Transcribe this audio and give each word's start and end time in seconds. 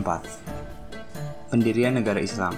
4. 0.00 1.50
Pendirian 1.52 1.96
negara 1.96 2.20
Islam 2.20 2.54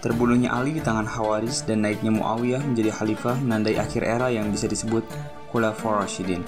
Terbunuhnya 0.00 0.54
Ali 0.54 0.78
di 0.78 0.82
tangan 0.84 1.08
Hawaris 1.08 1.66
dan 1.66 1.82
naiknya 1.82 2.14
Muawiyah 2.14 2.62
menjadi 2.62 2.94
khalifah 2.94 3.42
menandai 3.42 3.74
akhir 3.74 4.06
era 4.06 4.30
yang 4.30 4.54
bisa 4.54 4.70
disebut 4.70 5.02
Khulafaur 5.50 5.98
Rashidin. 6.04 6.46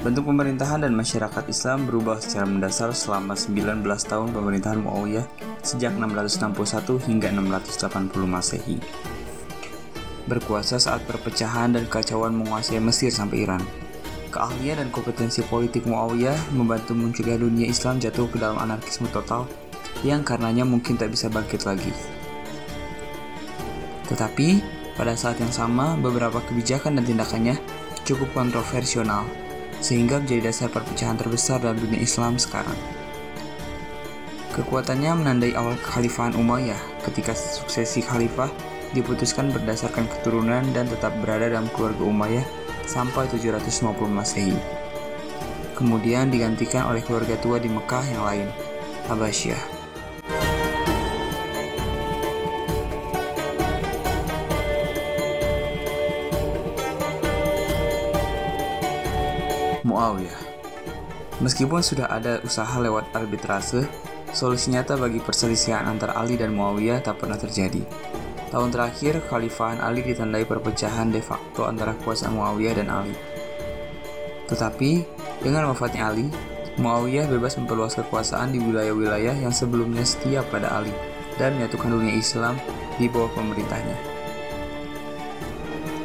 Bentuk 0.00 0.28
pemerintahan 0.28 0.84
dan 0.84 0.92
masyarakat 0.92 1.44
Islam 1.48 1.88
berubah 1.88 2.20
secara 2.20 2.44
mendasar 2.48 2.92
selama 2.96 3.36
19 3.36 3.84
tahun 3.84 4.28
pemerintahan 4.32 4.80
Muawiyah 4.80 5.24
sejak 5.60 5.96
661 5.96 7.04
hingga 7.08 7.28
680 7.32 8.12
Masehi. 8.24 8.76
Berkuasa 10.24 10.80
saat 10.80 11.04
perpecahan 11.04 11.76
dan 11.76 11.84
kacauan 11.84 12.32
menguasai 12.32 12.80
Mesir 12.80 13.12
sampai 13.12 13.44
Iran. 13.44 13.60
Keahlian 14.34 14.82
dan 14.82 14.90
kompetensi 14.90 15.46
politik 15.46 15.86
Muawiyah 15.86 16.34
membantu 16.58 16.90
munculnya 16.98 17.38
dunia 17.38 17.70
Islam 17.70 18.02
jatuh 18.02 18.26
ke 18.26 18.42
dalam 18.42 18.58
anarkisme 18.58 19.06
total 19.14 19.46
yang 20.02 20.26
karenanya 20.26 20.66
mungkin 20.66 20.98
tak 20.98 21.14
bisa 21.14 21.30
bangkit 21.30 21.62
lagi. 21.62 21.94
Tetapi, 24.10 24.58
pada 24.98 25.14
saat 25.14 25.38
yang 25.38 25.54
sama, 25.54 25.94
beberapa 25.94 26.42
kebijakan 26.42 26.98
dan 26.98 27.06
tindakannya 27.06 27.54
cukup 28.02 28.26
kontroversial, 28.34 29.06
sehingga 29.78 30.18
menjadi 30.18 30.50
dasar 30.50 30.66
perpecahan 30.66 31.14
terbesar 31.14 31.62
dalam 31.62 31.78
dunia 31.78 32.02
Islam 32.02 32.34
sekarang. 32.34 32.76
Kekuatannya 34.50 35.14
menandai 35.14 35.54
awal 35.54 35.78
kekhalifahan 35.78 36.34
Umayyah 36.34 36.78
ketika 37.06 37.38
suksesi 37.38 38.02
khalifah 38.02 38.50
diputuskan 38.98 39.54
berdasarkan 39.54 40.10
keturunan 40.10 40.62
dan 40.74 40.90
tetap 40.90 41.14
berada 41.22 41.50
dalam 41.54 41.70
keluarga 41.74 42.02
Umayyah 42.06 42.63
sampai 42.86 43.26
750 43.28 44.06
Masehi. 44.08 44.56
Kemudian 45.74 46.30
digantikan 46.30 46.86
oleh 46.86 47.02
keluarga 47.02 47.34
tua 47.42 47.58
di 47.58 47.66
Mekah 47.66 48.04
yang 48.06 48.22
lain, 48.22 48.48
Abbasiyah. 49.10 49.58
Muawiyah. 59.84 60.40
Meskipun 61.42 61.82
sudah 61.82 62.08
ada 62.08 62.38
usaha 62.46 62.78
lewat 62.78 63.10
arbitrase, 63.12 63.84
solusi 64.30 64.70
nyata 64.70 64.94
bagi 64.94 65.18
perselisihan 65.18 65.84
antara 65.84 66.14
Ali 66.14 66.38
dan 66.38 66.54
Muawiyah 66.54 67.02
tak 67.02 67.20
pernah 67.20 67.36
terjadi. 67.36 68.13
Tahun 68.54 68.70
terakhir, 68.70 69.18
Khalifahan 69.26 69.82
Ali 69.82 70.06
ditandai 70.06 70.46
perpecahan 70.46 71.10
de 71.10 71.18
facto 71.18 71.66
antara 71.66 71.90
kuasa 72.06 72.30
Muawiyah 72.30 72.78
dan 72.78 72.86
Ali. 72.86 73.10
Tetapi, 74.46 75.02
dengan 75.42 75.74
wafatnya 75.74 76.06
Ali, 76.14 76.30
Muawiyah 76.78 77.26
bebas 77.26 77.58
memperluas 77.58 77.98
kekuasaan 77.98 78.54
di 78.54 78.62
wilayah-wilayah 78.62 79.42
yang 79.42 79.50
sebelumnya 79.50 80.06
setia 80.06 80.46
pada 80.54 80.70
Ali 80.70 80.94
dan 81.34 81.58
menyatukan 81.58 81.98
dunia 81.98 82.14
Islam 82.14 82.54
di 82.94 83.10
bawah 83.10 83.34
pemerintahnya. 83.34 83.98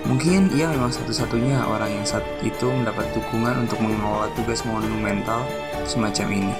Mungkin 0.09 0.50
ia 0.58 0.73
memang 0.73 0.89
satu-satunya 0.89 1.70
orang 1.70 2.02
yang 2.02 2.05
saat 2.09 2.25
itu 2.42 2.66
mendapat 2.66 3.14
dukungan 3.14 3.70
untuk 3.70 3.77
mengelola 3.77 4.25
tugas 4.33 4.66
monumental 4.66 5.45
semacam 5.86 6.27
ini. 6.33 6.55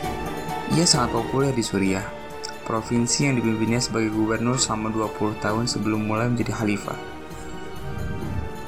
Ia 0.78 0.86
sangat 0.86 1.18
populer 1.18 1.50
di 1.50 1.66
Suriah, 1.66 2.06
provinsi 2.70 3.26
yang 3.26 3.42
dipimpinnya 3.42 3.82
sebagai 3.82 4.14
gubernur 4.14 4.62
selama 4.62 4.94
20 4.94 5.42
tahun 5.42 5.66
sebelum 5.66 6.06
mulai 6.06 6.30
menjadi 6.30 6.54
khalifah. 6.54 6.94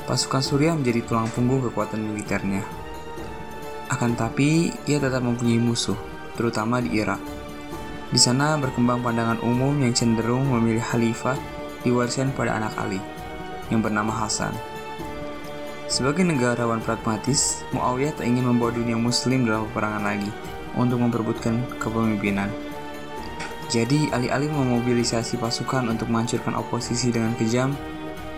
Pasukan 0.09 0.41
Suriah 0.41 0.73
menjadi 0.73 1.05
tulang 1.05 1.29
punggung 1.29 1.61
kekuatan 1.69 2.01
militernya. 2.01 2.65
Akan 3.93 4.17
tapi, 4.17 4.73
ia 4.89 4.97
tetap 4.97 5.21
mempunyai 5.21 5.61
musuh, 5.61 5.95
terutama 6.33 6.81
di 6.81 6.97
Irak. 6.97 7.21
Di 8.09 8.17
sana 8.17 8.57
berkembang 8.57 9.05
pandangan 9.05 9.37
umum 9.45 9.77
yang 9.77 9.93
cenderung 9.93 10.49
memilih 10.49 10.81
khalifah 10.81 11.37
diwariskan 11.85 12.33
pada 12.33 12.57
anak 12.57 12.73
Ali, 12.81 12.97
yang 13.69 13.85
bernama 13.85 14.09
Hasan. 14.09 14.51
Sebagai 15.85 16.25
negarawan 16.25 16.81
pragmatis, 16.81 17.61
Muawiyah 17.75 18.17
tak 18.17 18.25
ingin 18.25 18.49
membawa 18.49 18.73
dunia 18.73 18.97
muslim 18.97 19.45
dalam 19.45 19.69
peperangan 19.69 20.03
lagi 20.07 20.31
untuk 20.73 21.03
memperebutkan 21.03 21.61
kepemimpinan. 21.77 22.47
Jadi, 23.71 24.11
alih-alih 24.11 24.51
memobilisasi 24.51 25.39
pasukan 25.39 25.87
untuk 25.87 26.11
menghancurkan 26.11 26.59
oposisi 26.59 27.07
dengan 27.09 27.31
kejam, 27.39 27.71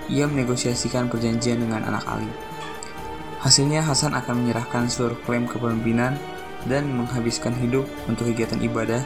ia 0.06 0.30
menegosiasikan 0.30 1.10
perjanjian 1.10 1.66
dengan 1.66 1.82
anak 1.90 2.06
Ali. 2.06 2.30
Hasilnya, 3.42 3.82
Hasan 3.82 4.14
akan 4.14 4.46
menyerahkan 4.46 4.86
seluruh 4.86 5.18
klaim 5.26 5.50
kepemimpinan 5.50 6.16
dan 6.70 6.86
menghabiskan 6.94 7.58
hidup 7.58 7.90
untuk 8.06 8.30
kegiatan 8.30 8.62
ibadah 8.62 9.02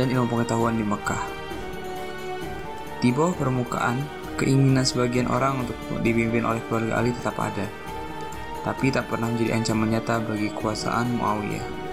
dan 0.00 0.08
ilmu 0.08 0.40
pengetahuan 0.40 0.80
di 0.80 0.82
Mekah. 0.88 1.22
Di 2.98 3.12
bawah 3.12 3.36
permukaan, 3.36 4.02
Keinginan 4.38 4.86
sebagian 4.86 5.26
orang 5.26 5.66
untuk 5.66 5.74
dipimpin 5.98 6.46
oleh 6.46 6.62
keluarga 6.70 7.02
Ali 7.02 7.10
tetap 7.10 7.34
ada, 7.42 7.66
tapi 8.62 8.94
tak 8.94 9.10
pernah 9.10 9.26
menjadi 9.26 9.58
ancaman 9.58 9.90
nyata 9.90 10.22
bagi 10.22 10.54
kekuasaan 10.54 11.18
Muawiyah. 11.18 11.87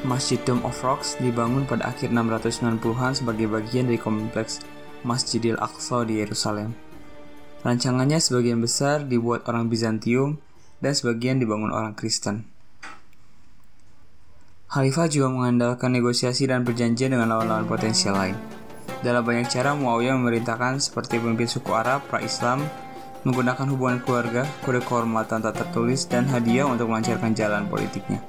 Masjid 0.00 0.40
Dome 0.48 0.64
of 0.64 0.80
Rocks 0.80 1.20
dibangun 1.20 1.68
pada 1.68 1.92
akhir 1.92 2.08
690-an 2.08 3.12
sebagai 3.20 3.52
bagian 3.52 3.84
dari 3.84 4.00
kompleks 4.00 4.64
Masjidil 5.04 5.60
Aqsa 5.60 6.08
di 6.08 6.24
Yerusalem. 6.24 6.72
Rancangannya 7.60 8.16
sebagian 8.16 8.64
besar 8.64 9.04
dibuat 9.04 9.44
orang 9.44 9.68
Bizantium 9.68 10.40
dan 10.80 10.96
sebagian 10.96 11.36
dibangun 11.36 11.68
orang 11.68 11.92
Kristen. 11.92 12.48
Khalifah 14.72 15.12
juga 15.12 15.28
mengandalkan 15.28 15.92
negosiasi 15.92 16.48
dan 16.48 16.64
perjanjian 16.64 17.12
dengan 17.12 17.36
lawan-lawan 17.36 17.68
potensial 17.68 18.16
lain. 18.16 18.38
Dalam 19.04 19.20
banyak 19.20 19.52
cara, 19.52 19.76
Muawiyah 19.76 20.16
memerintahkan 20.16 20.80
seperti 20.80 21.20
pemimpin 21.20 21.44
suku 21.44 21.76
Arab, 21.76 22.00
pra-Islam, 22.08 22.64
menggunakan 23.28 23.68
hubungan 23.68 24.00
keluarga, 24.00 24.48
kode 24.64 24.80
kehormatan 24.80 25.44
tak 25.44 25.60
tertulis, 25.60 26.08
dan 26.08 26.24
hadiah 26.24 26.64
untuk 26.64 26.88
melancarkan 26.88 27.36
jalan 27.36 27.68
politiknya. 27.68 28.24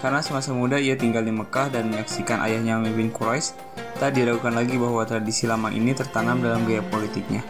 Karena 0.00 0.24
semasa 0.24 0.56
muda 0.56 0.80
ia 0.80 0.96
tinggal 0.96 1.20
di 1.20 1.32
Mekah 1.32 1.68
dan 1.68 1.92
menyaksikan 1.92 2.40
ayahnya 2.40 2.80
memimpin 2.80 3.12
Quraisy, 3.12 3.52
tak 4.00 4.16
diragukan 4.16 4.56
lagi 4.56 4.80
bahwa 4.80 5.04
tradisi 5.04 5.44
lama 5.44 5.68
ini 5.68 5.92
tertanam 5.92 6.40
dalam 6.40 6.64
gaya 6.64 6.80
politiknya. 6.80 7.44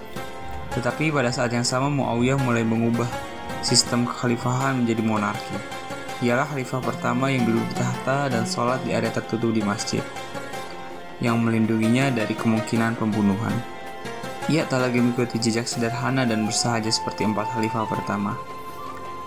Tetapi 0.74 1.14
pada 1.14 1.30
saat 1.30 1.54
yang 1.54 1.62
sama 1.62 1.86
Muawiyah 1.86 2.42
mulai 2.42 2.66
mengubah 2.66 3.06
sistem 3.62 4.02
kekhalifahan 4.02 4.82
menjadi 4.82 5.02
monarki. 5.06 5.56
Ialah 6.26 6.50
khalifah 6.50 6.82
pertama 6.82 7.30
yang 7.30 7.46
duduk 7.46 7.64
di 7.70 7.74
tahta 7.78 8.28
dan 8.28 8.44
sholat 8.44 8.82
di 8.82 8.92
area 8.92 9.14
tertutup 9.14 9.54
di 9.54 9.62
masjid 9.62 10.02
yang 11.22 11.38
melindunginya 11.40 12.10
dari 12.10 12.34
kemungkinan 12.34 12.98
pembunuhan. 12.98 13.52
Ia 14.50 14.66
tak 14.66 14.90
lagi 14.90 14.98
mengikuti 14.98 15.38
jejak 15.38 15.70
sederhana 15.70 16.26
dan 16.26 16.44
bersahaja 16.44 16.90
seperti 16.90 17.24
empat 17.24 17.46
khalifah 17.54 17.86
pertama. 17.86 18.34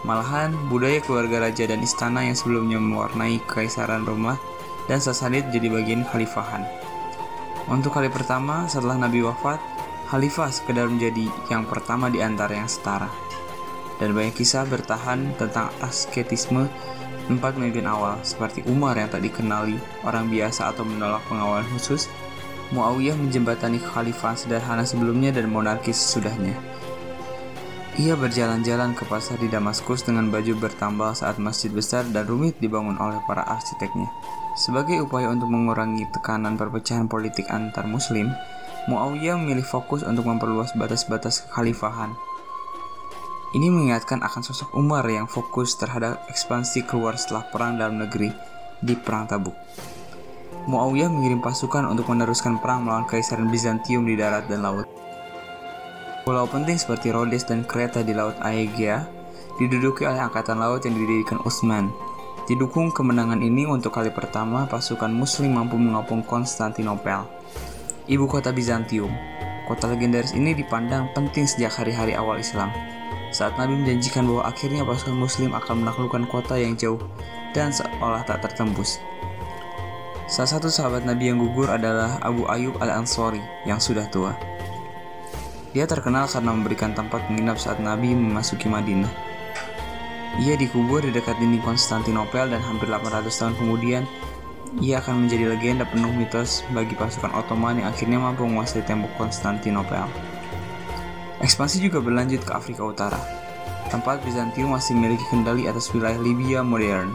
Malahan, 0.04 0.52
budaya 0.68 1.00
keluarga 1.00 1.48
raja 1.48 1.64
dan 1.64 1.80
istana 1.80 2.28
yang 2.28 2.36
sebelumnya 2.36 2.80
mewarnai 2.80 3.40
kekaisaran 3.48 4.04
Roma 4.04 4.36
dan 4.92 5.00
Sasanid 5.00 5.48
jadi 5.56 5.72
bagian 5.72 6.04
khalifahan. 6.04 6.68
Untuk 7.72 7.96
kali 7.96 8.12
pertama 8.12 8.68
setelah 8.68 9.00
Nabi 9.00 9.24
wafat, 9.24 9.64
khalifah 10.12 10.52
sekedar 10.52 10.92
menjadi 10.92 11.32
yang 11.48 11.64
pertama 11.64 12.12
di 12.12 12.20
antara 12.20 12.60
yang 12.60 12.68
setara. 12.68 13.08
Dan 14.04 14.12
banyak 14.12 14.36
kisah 14.36 14.68
bertahan 14.68 15.40
tentang 15.40 15.72
asketisme 15.80 16.68
Empat 17.32 17.56
pemimpin 17.56 17.88
awal, 17.88 18.20
seperti 18.20 18.68
Umar 18.68 19.00
yang 19.00 19.08
tak 19.08 19.24
dikenali 19.24 19.80
orang 20.04 20.28
biasa 20.28 20.76
atau 20.76 20.84
menolak 20.84 21.24
pengawalan 21.32 21.64
khusus, 21.72 22.12
Muawiyah 22.76 23.16
menjembatani 23.16 23.80
kekhalifahan 23.80 24.36
sederhana 24.36 24.84
sebelumnya 24.84 25.32
dan 25.32 25.48
monarki 25.48 25.96
sesudahnya. 25.96 26.52
Ia 28.02 28.18
berjalan-jalan 28.18 28.98
ke 28.98 29.06
pasar 29.06 29.38
di 29.38 29.46
Damaskus 29.50 30.02
dengan 30.02 30.34
baju 30.34 30.58
bertambal 30.58 31.14
saat 31.14 31.38
masjid 31.38 31.70
besar 31.70 32.02
dan 32.10 32.26
rumit 32.26 32.58
dibangun 32.58 32.98
oleh 32.98 33.22
para 33.30 33.46
arsiteknya. 33.46 34.10
Sebagai 34.58 35.06
upaya 35.06 35.30
untuk 35.30 35.50
mengurangi 35.54 36.10
tekanan 36.10 36.58
perpecahan 36.58 37.06
politik 37.06 37.46
antar 37.54 37.86
muslim, 37.86 38.34
Muawiyah 38.90 39.38
memilih 39.38 39.64
fokus 39.64 40.02
untuk 40.02 40.26
memperluas 40.26 40.74
batas-batas 40.74 41.46
kekhalifahan 41.48 42.18
ini 43.54 43.70
mengingatkan 43.70 44.26
akan 44.26 44.42
sosok 44.42 44.74
Umar 44.74 45.06
yang 45.06 45.30
fokus 45.30 45.78
terhadap 45.78 46.26
ekspansi 46.26 46.90
keluar 46.90 47.14
setelah 47.22 47.46
perang 47.54 47.78
dalam 47.78 48.02
negeri 48.02 48.34
di 48.82 48.98
Perang 48.98 49.30
Tabuk. 49.30 49.54
Muawiyah 50.66 51.14
mengirim 51.14 51.38
pasukan 51.38 51.86
untuk 51.86 52.10
meneruskan 52.10 52.58
perang 52.58 52.82
melawan 52.82 53.06
Kaisaran 53.06 53.54
Bizantium 53.54 54.10
di 54.10 54.18
darat 54.18 54.50
dan 54.50 54.66
laut. 54.66 55.03
Pulau 56.24 56.48
penting 56.48 56.80
seperti 56.80 57.12
Rhodes 57.12 57.44
dan 57.44 57.68
Kreta 57.68 58.00
di 58.00 58.16
Laut 58.16 58.40
Aegea 58.40 59.04
diduduki 59.60 60.08
oleh 60.08 60.24
angkatan 60.24 60.56
laut 60.56 60.80
yang 60.88 60.96
didirikan 60.96 61.44
Utsman. 61.44 61.92
Didukung 62.48 62.96
kemenangan 62.96 63.44
ini 63.44 63.68
untuk 63.68 63.96
kali 63.96 64.08
pertama 64.08 64.64
pasukan 64.68 65.12
muslim 65.12 65.60
mampu 65.60 65.76
mengapung 65.76 66.24
Konstantinopel, 66.24 67.28
ibu 68.08 68.24
kota 68.28 68.56
Bizantium. 68.56 69.12
Kota 69.68 69.92
legendaris 69.92 70.36
ini 70.36 70.56
dipandang 70.56 71.12
penting 71.12 71.48
sejak 71.48 71.76
hari-hari 71.76 72.16
awal 72.16 72.40
Islam 72.40 72.72
saat 73.34 73.58
Nabi 73.58 73.82
menjanjikan 73.82 74.30
bahwa 74.30 74.46
akhirnya 74.46 74.86
pasukan 74.86 75.18
muslim 75.18 75.52
akan 75.58 75.84
menaklukkan 75.84 76.24
kota 76.30 76.56
yang 76.56 76.78
jauh 76.78 77.02
dan 77.52 77.74
seolah 77.74 78.22
tak 78.24 78.46
tertembus. 78.46 79.02
Salah 80.30 80.56
satu 80.56 80.70
sahabat 80.72 81.04
Nabi 81.04 81.34
yang 81.34 81.42
gugur 81.42 81.68
adalah 81.68 82.22
Abu 82.24 82.48
Ayyub 82.48 82.80
al-Ansori 82.80 83.42
yang 83.68 83.82
sudah 83.82 84.08
tua. 84.08 84.38
Dia 85.74 85.90
terkenal 85.90 86.30
karena 86.30 86.54
memberikan 86.54 86.94
tempat 86.94 87.26
menginap 87.34 87.58
saat 87.58 87.82
Nabi 87.82 88.14
memasuki 88.14 88.70
Madinah. 88.70 89.10
Ia 90.38 90.54
dikubur 90.54 91.02
di 91.02 91.10
dekat 91.10 91.38
dinding 91.42 91.66
Konstantinopel 91.66 92.54
dan 92.54 92.62
hampir 92.62 92.90
800 92.90 93.30
tahun 93.34 93.54
kemudian 93.58 94.06
ia 94.82 95.02
akan 95.02 95.26
menjadi 95.26 95.54
legenda 95.54 95.86
penuh 95.86 96.10
mitos 96.14 96.66
bagi 96.74 96.98
pasukan 96.98 97.34
Ottoman 97.38 97.82
yang 97.82 97.90
akhirnya 97.90 98.18
mampu 98.18 98.46
menguasai 98.46 98.86
tembok 98.86 99.14
Konstantinopel. 99.18 100.06
Ekspansi 101.42 101.82
juga 101.82 102.02
berlanjut 102.02 102.46
ke 102.46 102.52
Afrika 102.54 102.86
Utara. 102.86 103.22
Tempat 103.90 104.26
Bizantium 104.26 104.74
masih 104.74 104.98
memiliki 104.98 105.26
kendali 105.30 105.70
atas 105.70 105.90
wilayah 105.94 106.18
Libya 106.18 106.66
modern. 106.66 107.14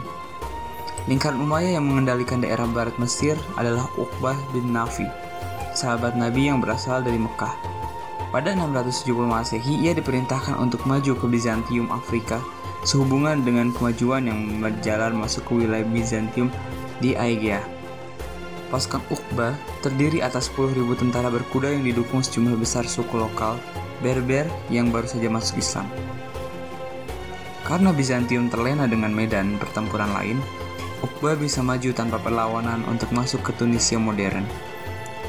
Lingkaran 1.07 1.39
Umayyah 1.39 1.79
yang 1.79 1.87
mengendalikan 1.87 2.43
daerah 2.43 2.67
barat 2.67 2.95
Mesir 2.99 3.39
adalah 3.55 3.87
Uqbah 3.95 4.35
bin 4.51 4.71
Nafi, 4.71 5.07
sahabat 5.75 6.15
Nabi 6.15 6.51
yang 6.51 6.59
berasal 6.63 7.03
dari 7.03 7.19
Mekah. 7.19 7.78
Pada 8.29 8.53
670 8.53 9.25
Masehi, 9.25 9.89
ia 9.89 9.97
diperintahkan 9.97 10.53
untuk 10.61 10.85
maju 10.85 11.17
ke 11.17 11.25
Bizantium 11.25 11.89
Afrika 11.89 12.37
sehubungan 12.85 13.41
dengan 13.41 13.73
kemajuan 13.73 14.29
yang 14.29 14.61
berjalan 14.61 15.17
masuk 15.17 15.49
ke 15.49 15.65
wilayah 15.65 15.87
Bizantium 15.89 16.53
di 17.01 17.17
Aegea. 17.17 17.57
Pasukan 18.69 19.01
Uqba 19.09 19.57
terdiri 19.81 20.21
atas 20.21 20.53
10.000 20.53 20.77
tentara 20.93 21.33
berkuda 21.33 21.73
yang 21.73 21.81
didukung 21.81 22.21
sejumlah 22.21 22.53
besar 22.53 22.85
suku 22.85 23.17
lokal 23.17 23.57
Berber 24.05 24.45
yang 24.69 24.93
baru 24.93 25.09
saja 25.09 25.25
masuk 25.25 25.57
Islam. 25.57 25.89
Karena 27.65 27.89
Bizantium 27.89 28.45
terlena 28.53 28.85
dengan 28.85 29.09
medan 29.09 29.57
pertempuran 29.57 30.13
lain, 30.13 30.37
Uqba 31.01 31.33
bisa 31.33 31.65
maju 31.65 31.89
tanpa 31.97 32.21
perlawanan 32.21 32.85
untuk 32.85 33.09
masuk 33.09 33.41
ke 33.41 33.57
Tunisia 33.57 33.97
modern. 33.97 34.45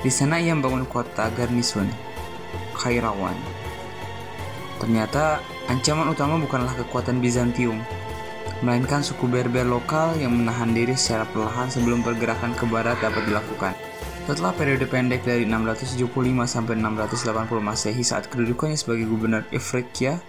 Di 0.04 0.12
sana 0.12 0.36
ia 0.36 0.52
membangun 0.52 0.84
kota 0.84 1.32
Garnison, 1.32 1.88
Khairawan. 2.80 3.36
Ternyata 4.80 5.44
ancaman 5.68 6.08
utama 6.08 6.40
bukanlah 6.40 6.72
kekuatan 6.72 7.20
Bizantium, 7.20 7.76
melainkan 8.64 9.04
suku 9.04 9.28
Berber 9.28 9.68
lokal 9.68 10.16
yang 10.16 10.32
menahan 10.32 10.72
diri 10.72 10.96
secara 10.96 11.28
perlahan 11.28 11.68
sebelum 11.68 12.00
pergerakan 12.00 12.56
ke 12.56 12.64
barat 12.64 12.96
dapat 13.04 13.28
dilakukan. 13.28 13.76
Setelah 14.24 14.54
periode 14.56 14.86
pendek 14.88 15.26
dari 15.26 15.44
675 15.44 16.06
sampai 16.48 16.78
680 16.78 17.60
Masehi 17.60 18.02
saat 18.06 18.30
kedudukannya 18.32 18.78
sebagai 18.78 19.04
gubernur 19.10 19.44
Ifriqiya, 19.52 20.22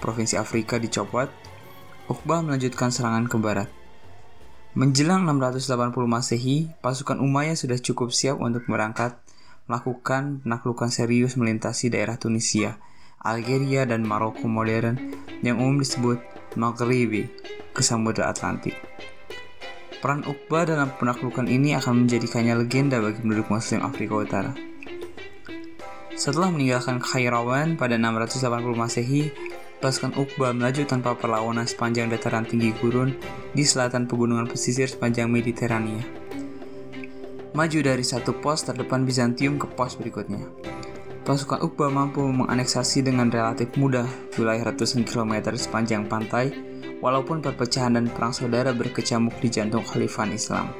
provinsi 0.00 0.38
Afrika 0.38 0.80
dicopot, 0.80 1.28
Uqbah 2.08 2.40
melanjutkan 2.40 2.88
serangan 2.88 3.28
ke 3.28 3.36
barat. 3.36 3.68
Menjelang 4.72 5.26
680 5.26 5.90
Masehi, 6.06 6.70
pasukan 6.80 7.20
Umayyah 7.20 7.58
sudah 7.58 7.76
cukup 7.82 8.14
siap 8.14 8.38
untuk 8.38 8.64
berangkat 8.64 9.18
melakukan 9.68 10.40
penaklukan 10.42 10.88
serius 10.88 11.36
melintasi 11.36 11.92
daerah 11.92 12.16
Tunisia, 12.16 12.80
Algeria, 13.20 13.84
dan 13.84 14.02
Maroko 14.02 14.48
modern 14.48 14.96
yang 15.44 15.60
umum 15.60 15.84
disebut 15.84 16.18
Maghribi 16.56 17.28
ke 17.76 17.84
Samudra 17.84 18.32
Atlantik. 18.32 18.74
Peran 19.98 20.24
Uqbah 20.24 20.64
dalam 20.64 20.94
penaklukan 20.96 21.44
ini 21.46 21.76
akan 21.76 22.06
menjadikannya 22.06 22.64
legenda 22.64 23.02
bagi 23.02 23.20
penduduk 23.20 23.52
muslim 23.52 23.84
Afrika 23.84 24.14
Utara. 24.16 24.52
Setelah 26.18 26.50
meninggalkan 26.50 26.98
Khairawan 26.98 27.78
pada 27.78 27.94
680 27.94 28.74
Masehi, 28.74 29.30
pasukan 29.78 30.14
Uqbah 30.18 30.50
melaju 30.50 30.82
tanpa 30.86 31.14
perlawanan 31.14 31.66
sepanjang 31.66 32.10
dataran 32.10 32.46
tinggi 32.46 32.74
gurun 32.78 33.14
di 33.54 33.62
selatan 33.62 34.10
pegunungan 34.10 34.50
pesisir 34.50 34.90
sepanjang 34.90 35.30
Mediterania. 35.30 36.27
Maju 37.58 37.82
dari 37.82 38.06
satu 38.06 38.38
pos 38.38 38.62
terdepan 38.62 39.02
Bizantium 39.02 39.58
ke 39.58 39.66
pos 39.66 39.98
berikutnya. 39.98 40.46
Pasukan 41.26 41.58
Uqbah 41.58 41.90
mampu 41.90 42.22
menganeksasi 42.22 43.02
dengan 43.02 43.34
relatif 43.34 43.74
mudah 43.74 44.06
wilayah 44.38 44.70
ratusan 44.70 45.02
kilometer 45.02 45.58
sepanjang 45.58 46.06
pantai 46.06 46.54
walaupun 47.02 47.42
perpecahan 47.42 47.98
dan 47.98 48.06
perang 48.14 48.30
saudara 48.30 48.70
berkecamuk 48.70 49.34
di 49.42 49.50
jantung 49.50 49.82
khalifah 49.82 50.30
Islam. 50.30 50.70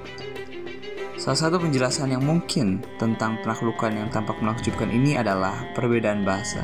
Salah 1.18 1.50
satu 1.50 1.58
penjelasan 1.58 2.14
yang 2.14 2.22
mungkin 2.22 2.78
tentang 3.02 3.42
penaklukan 3.42 3.90
yang 3.90 4.06
tampak 4.14 4.38
menakjubkan 4.38 4.86
ini 4.86 5.18
adalah 5.18 5.58
perbedaan 5.74 6.22
bahasa, 6.22 6.62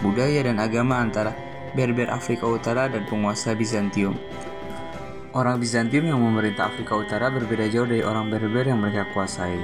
budaya, 0.00 0.40
dan 0.40 0.56
agama 0.56 1.04
antara 1.04 1.36
Berber 1.76 2.08
Afrika 2.08 2.48
Utara 2.48 2.88
dan 2.88 3.04
penguasa 3.04 3.52
Bizantium. 3.52 4.16
Orang 5.30 5.62
Bizantium 5.62 6.10
yang 6.10 6.18
memerintah 6.18 6.74
Afrika 6.74 6.98
Utara 6.98 7.30
berbeda 7.30 7.70
jauh 7.70 7.86
dari 7.86 8.02
orang 8.02 8.34
Berber 8.34 8.66
yang 8.66 8.82
mereka 8.82 9.06
kuasai. 9.14 9.62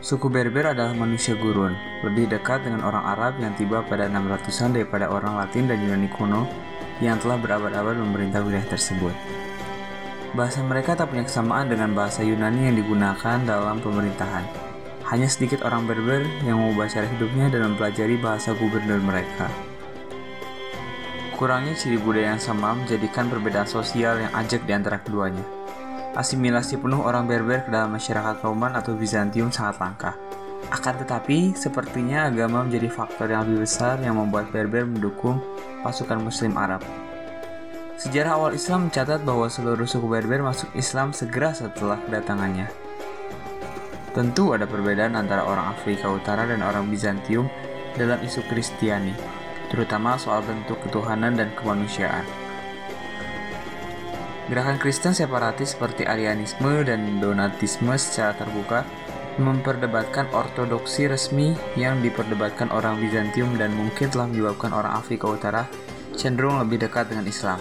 Suku 0.00 0.32
Berber 0.32 0.72
adalah 0.72 0.96
manusia 0.96 1.36
gurun, 1.36 1.76
lebih 2.00 2.32
dekat 2.32 2.64
dengan 2.64 2.80
orang 2.80 3.04
Arab 3.04 3.36
yang 3.36 3.52
tiba 3.52 3.84
pada 3.84 4.08
600-an 4.08 4.72
daripada 4.72 5.12
orang 5.12 5.36
Latin 5.36 5.68
dan 5.68 5.84
Yunani 5.84 6.08
kuno 6.16 6.48
yang 7.04 7.20
telah 7.20 7.36
berabad-abad 7.36 8.00
memerintah 8.00 8.40
wilayah 8.40 8.64
tersebut. 8.72 9.12
Bahasa 10.32 10.64
mereka 10.64 10.96
tak 10.96 11.12
punya 11.12 11.28
kesamaan 11.28 11.68
dengan 11.68 11.92
bahasa 11.92 12.24
Yunani 12.24 12.72
yang 12.72 12.76
digunakan 12.80 13.36
dalam 13.44 13.84
pemerintahan. 13.84 14.48
Hanya 15.12 15.28
sedikit 15.28 15.60
orang 15.68 15.84
Berber 15.84 16.24
yang 16.48 16.56
mengubah 16.56 16.88
cara 16.88 17.04
hidupnya 17.04 17.52
dan 17.52 17.76
mempelajari 17.76 18.16
bahasa 18.16 18.56
gubernur 18.56 18.96
mereka. 19.04 19.71
Kurangnya 21.42 21.74
ciri 21.74 21.98
budaya 21.98 22.38
yang 22.38 22.38
sama 22.38 22.70
menjadikan 22.70 23.26
perbedaan 23.26 23.66
sosial 23.66 24.14
yang 24.14 24.30
ajak 24.30 24.62
di 24.62 24.78
antara 24.78 25.02
keduanya. 25.02 25.42
Asimilasi 26.14 26.78
penuh 26.78 27.02
orang 27.02 27.26
Berber 27.26 27.66
ke 27.66 27.70
dalam 27.74 27.90
masyarakat 27.98 28.46
Roman 28.46 28.78
atau 28.78 28.94
Bizantium 28.94 29.50
sangat 29.50 29.82
langka. 29.82 30.14
Akan 30.70 31.02
tetapi, 31.02 31.50
sepertinya 31.58 32.30
agama 32.30 32.62
menjadi 32.62 32.86
faktor 32.86 33.26
yang 33.26 33.42
lebih 33.42 33.66
besar 33.66 33.98
yang 34.06 34.22
membuat 34.22 34.54
Berber 34.54 34.86
mendukung 34.86 35.42
pasukan 35.82 36.22
Muslim 36.22 36.54
Arab. 36.54 36.78
Sejarah 37.98 38.38
awal 38.38 38.54
Islam 38.54 38.86
mencatat 38.86 39.26
bahwa 39.26 39.50
seluruh 39.50 39.90
suku 39.90 40.06
Berber 40.06 40.46
masuk 40.46 40.70
Islam 40.78 41.10
segera 41.10 41.50
setelah 41.50 41.98
kedatangannya. 42.06 42.70
Tentu 44.14 44.54
ada 44.54 44.70
perbedaan 44.70 45.18
antara 45.18 45.42
orang 45.42 45.74
Afrika 45.74 46.06
Utara 46.06 46.46
dan 46.46 46.62
orang 46.62 46.86
Bizantium 46.86 47.50
dalam 47.98 48.22
isu 48.22 48.46
Kristiani, 48.46 49.41
terutama 49.72 50.20
soal 50.20 50.44
bentuk 50.44 50.76
ketuhanan 50.84 51.32
dan 51.32 51.48
kemanusiaan. 51.56 52.28
Gerakan 54.52 54.76
Kristen 54.76 55.16
separatis 55.16 55.72
seperti 55.72 56.04
Arianisme 56.04 56.84
dan 56.84 57.24
Donatisme 57.24 57.96
secara 57.96 58.36
terbuka 58.36 58.84
memperdebatkan 59.40 60.28
ortodoksi 60.36 61.08
resmi 61.08 61.56
yang 61.72 62.04
diperdebatkan 62.04 62.68
orang 62.68 63.00
Bizantium 63.00 63.56
dan 63.56 63.72
mungkin 63.72 64.12
telah 64.12 64.28
menyebabkan 64.28 64.76
orang 64.76 64.92
Afrika 64.92 65.32
Utara 65.32 65.64
cenderung 66.12 66.60
lebih 66.60 66.84
dekat 66.84 67.08
dengan 67.08 67.24
Islam. 67.24 67.56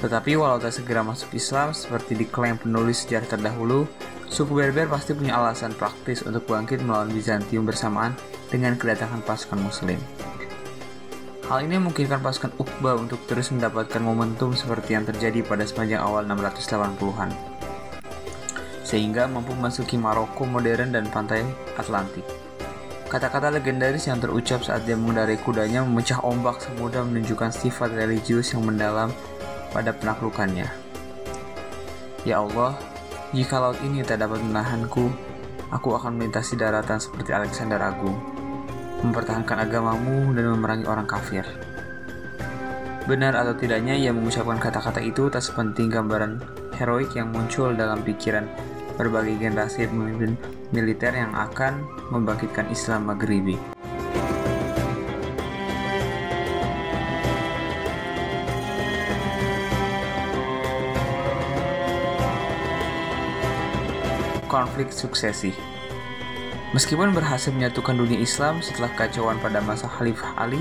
Tetapi 0.00 0.40
walau 0.40 0.56
tak 0.56 0.72
segera 0.72 1.04
masuk 1.04 1.36
Islam 1.36 1.76
seperti 1.76 2.16
diklaim 2.16 2.56
penulis 2.56 3.04
sejarah 3.04 3.36
terdahulu, 3.36 3.84
suku 4.32 4.56
Berber 4.56 4.88
pasti 4.88 5.12
punya 5.12 5.36
alasan 5.36 5.76
praktis 5.76 6.24
untuk 6.24 6.48
bangkit 6.48 6.80
melawan 6.80 7.12
Bizantium 7.12 7.68
bersamaan 7.68 8.16
dengan 8.48 8.80
kedatangan 8.80 9.20
pasukan 9.24 9.60
muslim. 9.60 10.00
Hal 11.44 11.60
ini 11.68 11.76
memungkinkan 11.76 12.24
pasukan 12.24 12.56
Uqba 12.56 12.96
untuk 12.96 13.20
terus 13.28 13.52
mendapatkan 13.52 14.00
momentum 14.00 14.56
seperti 14.56 14.96
yang 14.96 15.04
terjadi 15.04 15.44
pada 15.44 15.68
sepanjang 15.68 16.00
awal 16.00 16.24
680-an 16.24 17.54
sehingga 18.84 19.26
mampu 19.26 19.56
memasuki 19.56 19.98
Maroko 19.98 20.44
modern 20.46 20.94
dan 20.94 21.08
pantai 21.08 21.42
Atlantik. 21.74 22.22
Kata-kata 23.10 23.50
legendaris 23.50 24.06
yang 24.06 24.20
terucap 24.20 24.62
saat 24.62 24.86
dia 24.86 24.94
mengendarai 24.94 25.40
kudanya 25.40 25.82
memecah 25.82 26.22
ombak 26.22 26.60
semudah 26.62 27.02
menunjukkan 27.02 27.50
sifat 27.50 27.90
religius 27.96 28.52
yang 28.52 28.62
mendalam 28.62 29.10
pada 29.72 29.90
penaklukannya. 29.90 30.68
Ya 32.24 32.40
Allah, 32.40 32.78
jika 33.34 33.60
laut 33.60 33.78
ini 33.82 34.00
tak 34.06 34.22
dapat 34.22 34.40
menahanku, 34.40 35.12
aku 35.68 35.88
akan 35.92 36.16
melintasi 36.16 36.56
daratan 36.56 37.02
seperti 37.02 37.34
Alexander 37.34 37.82
Agung, 37.82 38.16
mempertahankan 39.04 39.68
agamamu 39.68 40.32
dan 40.32 40.48
memerangi 40.56 40.88
orang 40.88 41.04
kafir. 41.04 41.44
Benar 43.04 43.36
atau 43.36 43.52
tidaknya 43.52 43.92
ia 43.92 44.16
mengucapkan 44.16 44.56
kata-kata 44.56 45.04
itu 45.04 45.28
tak 45.28 45.44
sepenting 45.44 45.92
gambaran 45.92 46.40
heroik 46.80 47.12
yang 47.12 47.28
muncul 47.28 47.76
dalam 47.76 48.00
pikiran 48.00 48.48
berbagai 48.96 49.36
generasi 49.36 49.84
pemimpin 49.84 50.40
militer 50.72 51.12
yang 51.12 51.36
akan 51.36 51.84
membangkitkan 52.08 52.64
Islam 52.72 53.12
Maghribi. 53.12 53.60
Konflik 64.48 64.94
suksesi 64.94 65.73
Meskipun 66.74 67.14
berhasil 67.14 67.54
menyatukan 67.54 67.94
dunia 67.94 68.18
Islam 68.18 68.58
setelah 68.58 68.90
kacauan 68.98 69.38
pada 69.38 69.62
masa 69.62 69.86
Khalifah 69.86 70.34
Ali, 70.34 70.58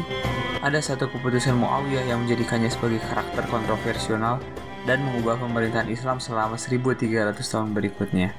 ada 0.61 0.77
satu 0.77 1.09
keputusan 1.09 1.57
Muawiyah 1.57 2.05
yang 2.05 2.21
menjadikannya 2.21 2.69
sebagai 2.69 3.01
karakter 3.09 3.49
kontroversial 3.49 4.21
dan 4.85 4.97
mengubah 5.01 5.41
pemerintahan 5.41 5.89
Islam 5.89 6.21
selama 6.21 6.53
1300 6.53 7.33
tahun 7.33 7.73
berikutnya. 7.73 8.29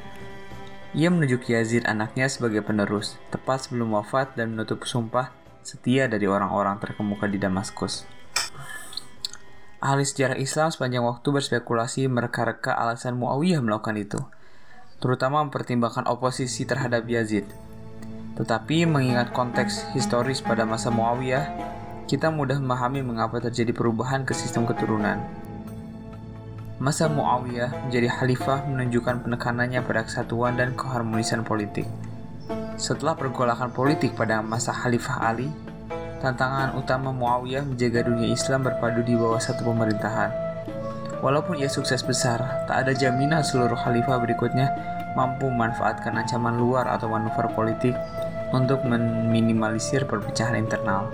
Ia 0.95 1.11
menunjuk 1.11 1.51
Yazid 1.51 1.83
anaknya 1.91 2.31
sebagai 2.31 2.63
penerus, 2.63 3.19
tepat 3.35 3.67
sebelum 3.67 3.99
wafat 3.99 4.39
dan 4.39 4.55
menutup 4.55 4.87
sumpah 4.87 5.35
setia 5.67 6.07
dari 6.07 6.31
orang-orang 6.31 6.79
terkemuka 6.79 7.27
di 7.27 7.43
Damaskus. 7.43 8.07
Ahli 9.83 10.07
sejarah 10.07 10.39
Islam 10.39 10.71
sepanjang 10.71 11.03
waktu 11.03 11.27
berspekulasi 11.27 12.07
mereka-reka 12.07 12.71
alasan 12.71 13.19
Muawiyah 13.19 13.59
melakukan 13.67 13.99
itu, 13.99 14.23
terutama 15.03 15.43
mempertimbangkan 15.43 16.07
oposisi 16.07 16.63
terhadap 16.63 17.03
Yazid. 17.11 17.64
Tetapi 18.35 18.83
mengingat 18.83 19.31
konteks 19.31 19.95
historis 19.95 20.43
pada 20.43 20.67
masa 20.67 20.91
Muawiyah, 20.91 21.47
kita 22.11 22.35
mudah 22.35 22.59
memahami 22.59 23.07
mengapa 23.07 23.39
terjadi 23.39 23.71
perubahan 23.71 24.27
ke 24.27 24.35
sistem 24.35 24.67
keturunan. 24.67 25.23
Masa 26.83 27.07
Muawiyah 27.07 27.87
menjadi 27.87 28.11
khalifah 28.11 28.67
menunjukkan 28.67 29.23
penekanannya 29.23 29.81
pada 29.87 30.03
kesatuan 30.03 30.59
dan 30.59 30.75
keharmonisan 30.75 31.47
politik. 31.47 31.87
Setelah 32.75 33.15
pergolakan 33.15 33.71
politik 33.71 34.19
pada 34.19 34.43
masa 34.43 34.75
Khalifah 34.75 35.23
Ali, 35.23 35.47
tantangan 36.19 36.75
utama 36.75 37.15
Muawiyah 37.15 37.63
menjaga 37.63 38.03
dunia 38.03 38.35
Islam 38.35 38.67
berpadu 38.67 39.07
di 39.07 39.15
bawah 39.15 39.39
satu 39.39 39.63
pemerintahan. 39.63 40.35
Walaupun 41.23 41.63
ia 41.63 41.71
sukses 41.71 42.03
besar, 42.03 42.67
tak 42.67 42.85
ada 42.85 42.93
jaminan 42.93 43.47
seluruh 43.47 43.79
khalifah 43.79 44.19
berikutnya 44.19 44.75
mampu 45.15 45.47
memanfaatkan 45.47 46.19
ancaman 46.19 46.59
luar 46.59 46.91
atau 46.91 47.07
manuver 47.07 47.47
politik 47.55 47.95
untuk 48.51 48.85
meminimalisir 48.85 50.05
perpecahan 50.05 50.59
internal. 50.59 51.09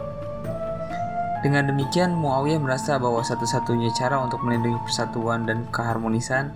Dengan 1.41 1.73
demikian, 1.73 2.13
Muawiyah 2.13 2.61
merasa 2.61 3.01
bahwa 3.01 3.25
satu-satunya 3.25 3.95
cara 3.97 4.21
untuk 4.21 4.45
melindungi 4.45 4.77
persatuan 4.85 5.49
dan 5.49 5.65
keharmonisan 5.73 6.53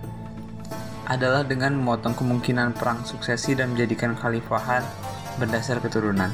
adalah 1.09 1.41
dengan 1.41 1.73
memotong 1.77 2.13
kemungkinan 2.17 2.77
perang 2.77 3.01
suksesi 3.01 3.57
dan 3.57 3.73
menjadikan 3.73 4.13
khalifahan 4.13 4.85
berdasar 5.41 5.81
keturunan. 5.81 6.29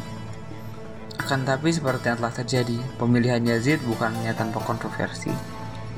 Akan 1.19 1.47
tapi 1.47 1.71
seperti 1.71 2.11
yang 2.11 2.19
telah 2.19 2.35
terjadi, 2.35 2.77
pemilihan 2.99 3.39
Yazid 3.39 3.79
bukannya 3.87 4.35
tanpa 4.35 4.59
kontroversi. 4.63 5.31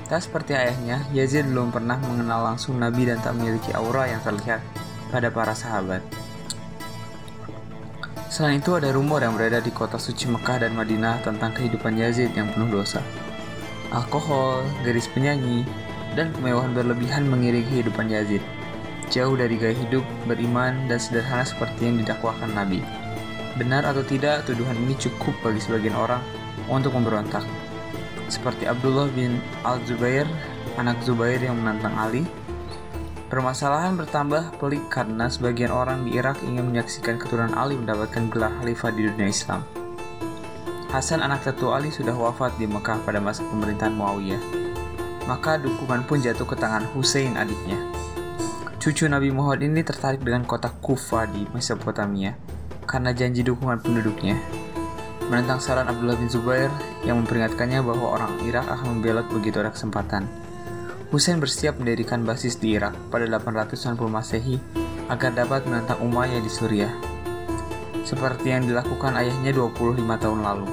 Tak 0.05 0.29
seperti 0.29 0.53
ayahnya, 0.53 1.01
Yazid 1.09 1.49
belum 1.49 1.73
pernah 1.73 1.97
mengenal 1.97 2.53
langsung 2.53 2.77
Nabi 2.77 3.09
dan 3.09 3.17
tak 3.23 3.33
memiliki 3.33 3.73
aura 3.73 4.05
yang 4.05 4.21
terlihat 4.21 4.61
pada 5.09 5.33
para 5.33 5.57
sahabat. 5.57 6.05
Selain 8.33 8.57
itu 8.57 8.73
ada 8.73 8.89
rumor 8.89 9.21
yang 9.21 9.37
beredar 9.37 9.61
di 9.61 9.69
kota 9.69 10.01
suci 10.01 10.25
Mekah 10.25 10.65
dan 10.65 10.73
Madinah 10.73 11.21
tentang 11.21 11.53
kehidupan 11.53 11.93
Yazid 11.93 12.33
yang 12.33 12.49
penuh 12.49 12.81
dosa. 12.81 12.97
Alkohol, 13.93 14.65
garis 14.81 15.05
penyanyi, 15.13 15.61
dan 16.17 16.33
kemewahan 16.33 16.73
berlebihan 16.73 17.29
mengiringi 17.29 17.69
kehidupan 17.69 18.09
Yazid. 18.09 18.41
Jauh 19.13 19.37
dari 19.37 19.53
gaya 19.53 19.77
hidup, 19.77 20.01
beriman, 20.25 20.73
dan 20.89 20.97
sederhana 20.97 21.45
seperti 21.45 21.85
yang 21.85 22.01
didakwakan 22.01 22.57
Nabi. 22.57 22.81
Benar 23.53 23.85
atau 23.85 24.01
tidak, 24.01 24.49
tuduhan 24.49 24.81
ini 24.81 24.97
cukup 24.97 25.37
bagi 25.45 25.61
sebagian 25.61 25.93
orang 25.93 26.25
untuk 26.73 26.97
memberontak. 26.97 27.45
Seperti 28.33 28.65
Abdullah 28.65 29.13
bin 29.13 29.37
Al-Zubair, 29.61 30.25
anak 30.81 30.97
Zubair 31.05 31.37
yang 31.37 31.61
menantang 31.61 31.93
Ali, 32.01 32.25
Permasalahan 33.33 33.97
bertambah 33.97 34.61
pelik 34.61 34.93
karena 34.93 35.25
sebagian 35.25 35.73
orang 35.73 36.05
di 36.05 36.21
Irak 36.21 36.45
ingin 36.45 36.69
menyaksikan 36.69 37.17
keturunan 37.17 37.57
Ali 37.57 37.73
mendapatkan 37.73 38.29
gelar 38.29 38.53
khalifah 38.61 38.93
di 38.93 39.09
dunia 39.09 39.25
Islam. 39.25 39.65
Hasan 40.93 41.17
anak 41.17 41.41
tetu 41.41 41.73
Ali 41.73 41.89
sudah 41.89 42.13
wafat 42.13 42.53
di 42.61 42.69
Mekah 42.69 43.01
pada 43.01 43.17
masa 43.17 43.41
pemerintahan 43.49 43.97
Muawiyah. 43.97 44.37
Maka 45.25 45.57
dukungan 45.57 46.05
pun 46.05 46.21
jatuh 46.21 46.45
ke 46.45 46.53
tangan 46.53 46.85
Hussein 46.93 47.33
adiknya. 47.33 47.81
Cucu 48.77 49.09
Nabi 49.09 49.33
Muhammad 49.33 49.65
ini 49.65 49.81
tertarik 49.81 50.21
dengan 50.21 50.45
kota 50.45 50.69
Kufa 50.69 51.25
di 51.25 51.49
Mesopotamia 51.57 52.37
karena 52.85 53.17
janji 53.17 53.41
dukungan 53.41 53.81
penduduknya. 53.81 54.37
Menentang 55.33 55.57
saran 55.57 55.89
Abdullah 55.89 56.21
bin 56.21 56.29
Zubair 56.29 56.69
yang 57.01 57.25
memperingatkannya 57.25 57.81
bahwa 57.81 58.13
orang 58.13 58.45
Irak 58.45 58.69
akan 58.69 59.01
membelot 59.01 59.25
begitu 59.33 59.57
ada 59.57 59.73
kesempatan. 59.73 60.52
Hussein 61.13 61.37
bersiap 61.37 61.77
mendirikan 61.77 62.25
basis 62.25 62.57
di 62.57 62.73
Irak 62.73 62.97
pada 63.13 63.29
890 63.29 64.01
Masehi 64.09 64.57
agar 65.13 65.29
dapat 65.29 65.61
menantang 65.69 66.01
Umayyah 66.01 66.41
di 66.41 66.49
Suriah. 66.49 66.89
Seperti 68.01 68.49
yang 68.49 68.65
dilakukan 68.65 69.13
ayahnya 69.21 69.53
25 69.53 69.93
tahun 70.09 70.41
lalu. 70.41 70.65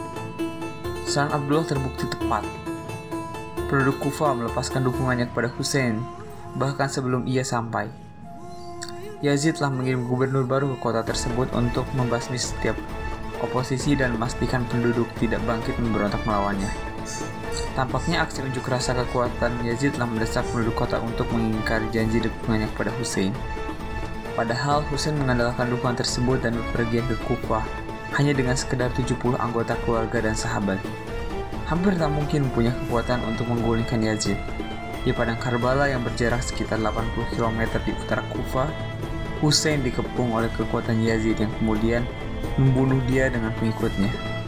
Saran 1.05 1.37
Abdullah 1.37 1.69
terbukti 1.69 2.09
tepat. 2.09 2.49
Penduduk 3.69 4.01
Kufa 4.01 4.33
melepaskan 4.33 4.89
dukungannya 4.89 5.29
kepada 5.29 5.53
Hussein, 5.61 6.01
bahkan 6.57 6.89
sebelum 6.89 7.29
ia 7.29 7.45
sampai. 7.45 7.93
Yazid 9.21 9.61
telah 9.61 9.69
mengirim 9.69 10.09
gubernur 10.09 10.49
baru 10.49 10.73
ke 10.73 10.77
kota 10.81 11.05
tersebut 11.05 11.53
untuk 11.53 11.85
membasmi 11.93 12.41
setiap 12.41 12.81
oposisi 13.45 13.93
dan 13.93 14.17
memastikan 14.17 14.65
penduduk 14.73 15.05
tidak 15.21 15.45
bangkit 15.45 15.77
memberontak 15.77 16.25
melawannya. 16.25 16.73
Tampaknya 17.79 18.27
aksi 18.27 18.43
unjuk 18.43 18.67
rasa 18.67 18.99
kekuatan 18.99 19.63
Yazid 19.63 19.95
telah 19.95 20.11
mendesak 20.11 20.43
penduduk 20.51 20.75
kota 20.75 20.99
untuk 20.99 21.31
mengingkari 21.31 21.87
janji 21.95 22.19
dukungannya 22.19 22.67
kepada 22.75 22.91
Hussein. 22.99 23.31
Padahal 24.35 24.83
Hussein 24.91 25.15
mengandalkan 25.15 25.71
dukungan 25.71 26.03
tersebut 26.03 26.43
dan 26.43 26.59
berpergian 26.59 27.07
ke 27.07 27.15
Kufah 27.31 27.63
hanya 28.19 28.35
dengan 28.35 28.59
sekedar 28.59 28.91
70 28.99 29.39
anggota 29.39 29.79
keluarga 29.87 30.19
dan 30.19 30.35
sahabat. 30.35 30.83
Hampir 31.71 31.95
tak 31.95 32.11
mungkin 32.11 32.51
punya 32.51 32.75
kekuatan 32.75 33.23
untuk 33.31 33.47
menggulingkan 33.47 34.03
Yazid. 34.03 34.35
Di 35.07 35.15
padang 35.15 35.39
Karbala 35.39 35.87
yang 35.87 36.03
berjarak 36.03 36.43
sekitar 36.43 36.83
80 36.83 37.39
km 37.39 37.61
di 37.87 37.95
utara 37.95 38.27
Kufah, 38.35 38.67
Hussein 39.39 39.81
dikepung 39.87 40.35
oleh 40.35 40.51
kekuatan 40.59 40.99
Yazid 41.01 41.39
yang 41.39 41.55
kemudian 41.63 42.03
membunuh 42.59 42.99
dia 43.07 43.31
dengan 43.31 43.55
pengikutnya. 43.57 44.40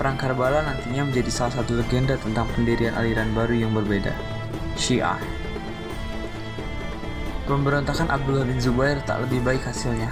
Perang 0.00 0.16
Karbala 0.16 0.64
nantinya 0.64 1.04
menjadi 1.04 1.28
salah 1.28 1.60
satu 1.60 1.76
legenda 1.76 2.16
tentang 2.16 2.48
pendirian 2.56 2.96
aliran 2.96 3.36
baru 3.36 3.52
yang 3.52 3.76
berbeda, 3.76 4.16
Syiah. 4.72 5.20
Pemberontakan 7.44 8.08
Abdullah 8.08 8.48
bin 8.48 8.56
Zubair 8.56 8.96
tak 9.04 9.20
lebih 9.28 9.44
baik 9.44 9.60
hasilnya. 9.60 10.08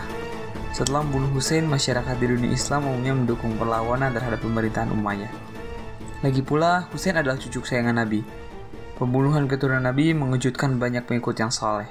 Setelah 0.76 1.00
membunuh 1.09 1.40
Hussein, 1.40 1.64
masyarakat 1.64 2.21
di 2.21 2.26
dunia 2.28 2.52
Islam 2.52 2.85
umumnya 2.85 3.16
mendukung 3.16 3.57
perlawanan 3.57 4.12
terhadap 4.12 4.45
pemerintahan 4.45 4.92
Umayyah. 4.92 5.33
Lagi 6.21 6.45
pula, 6.45 6.85
Hussein 6.92 7.16
adalah 7.16 7.40
cucu 7.40 7.64
kesayangan 7.64 7.97
Nabi. 7.97 8.21
Pembunuhan 9.00 9.49
keturunan 9.49 9.88
Nabi 9.88 10.12
mengejutkan 10.12 10.76
banyak 10.76 11.09
pengikut 11.09 11.40
yang 11.40 11.49
saleh. 11.49 11.88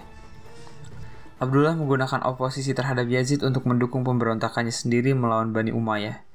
Abdullah 1.41 1.73
menggunakan 1.73 2.21
oposisi 2.29 2.77
terhadap 2.77 3.09
Yazid 3.09 3.41
untuk 3.41 3.65
mendukung 3.65 4.05
pemberontakannya 4.05 4.69
sendiri 4.69 5.17
melawan 5.17 5.49
Bani 5.49 5.73
Umayyah. 5.73 6.26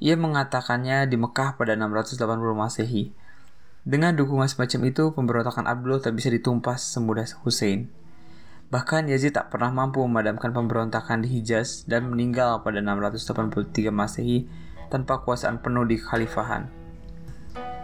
Ia 0.00 0.16
mengatakannya 0.16 1.04
di 1.04 1.20
Mekah 1.20 1.60
pada 1.60 1.76
680 1.76 2.16
Masehi. 2.56 3.12
Dengan 3.84 4.16
dukungan 4.16 4.48
semacam 4.48 4.80
itu, 4.88 5.04
pemberontakan 5.12 5.68
Abdullah 5.68 6.00
tak 6.00 6.16
bisa 6.16 6.32
ditumpas 6.32 6.80
semudah 6.88 7.28
Hussein. 7.44 7.92
Bahkan 8.72 9.12
Yazid 9.12 9.36
tak 9.36 9.52
pernah 9.52 9.68
mampu 9.68 10.00
memadamkan 10.00 10.56
pemberontakan 10.56 11.20
di 11.20 11.28
Hijaz 11.36 11.84
dan 11.84 12.08
meninggal 12.08 12.64
pada 12.64 12.80
683 12.80 13.92
Masehi 13.92 14.48
tanpa 14.88 15.20
kuasaan 15.20 15.60
penuh 15.60 15.84
di 15.84 16.00
Khalifahan. 16.00 16.72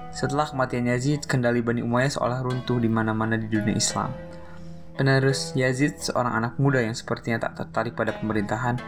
Setelah 0.08 0.48
kematian 0.48 0.88
Yazid, 0.88 1.28
kendali 1.28 1.60
Bani 1.60 1.84
Umayyah 1.84 2.16
seolah 2.16 2.40
runtuh 2.40 2.80
di 2.80 2.88
mana-mana 2.88 3.36
di 3.36 3.44
dunia 3.52 3.76
Islam. 3.76 4.08
Penerus 4.96 5.52
Yazid, 5.52 6.00
seorang 6.00 6.32
anak 6.32 6.56
muda 6.56 6.80
yang 6.80 6.96
sepertinya 6.96 7.44
tak 7.44 7.60
tertarik 7.60 7.92
pada 7.92 8.16
pemerintahan, 8.16 8.80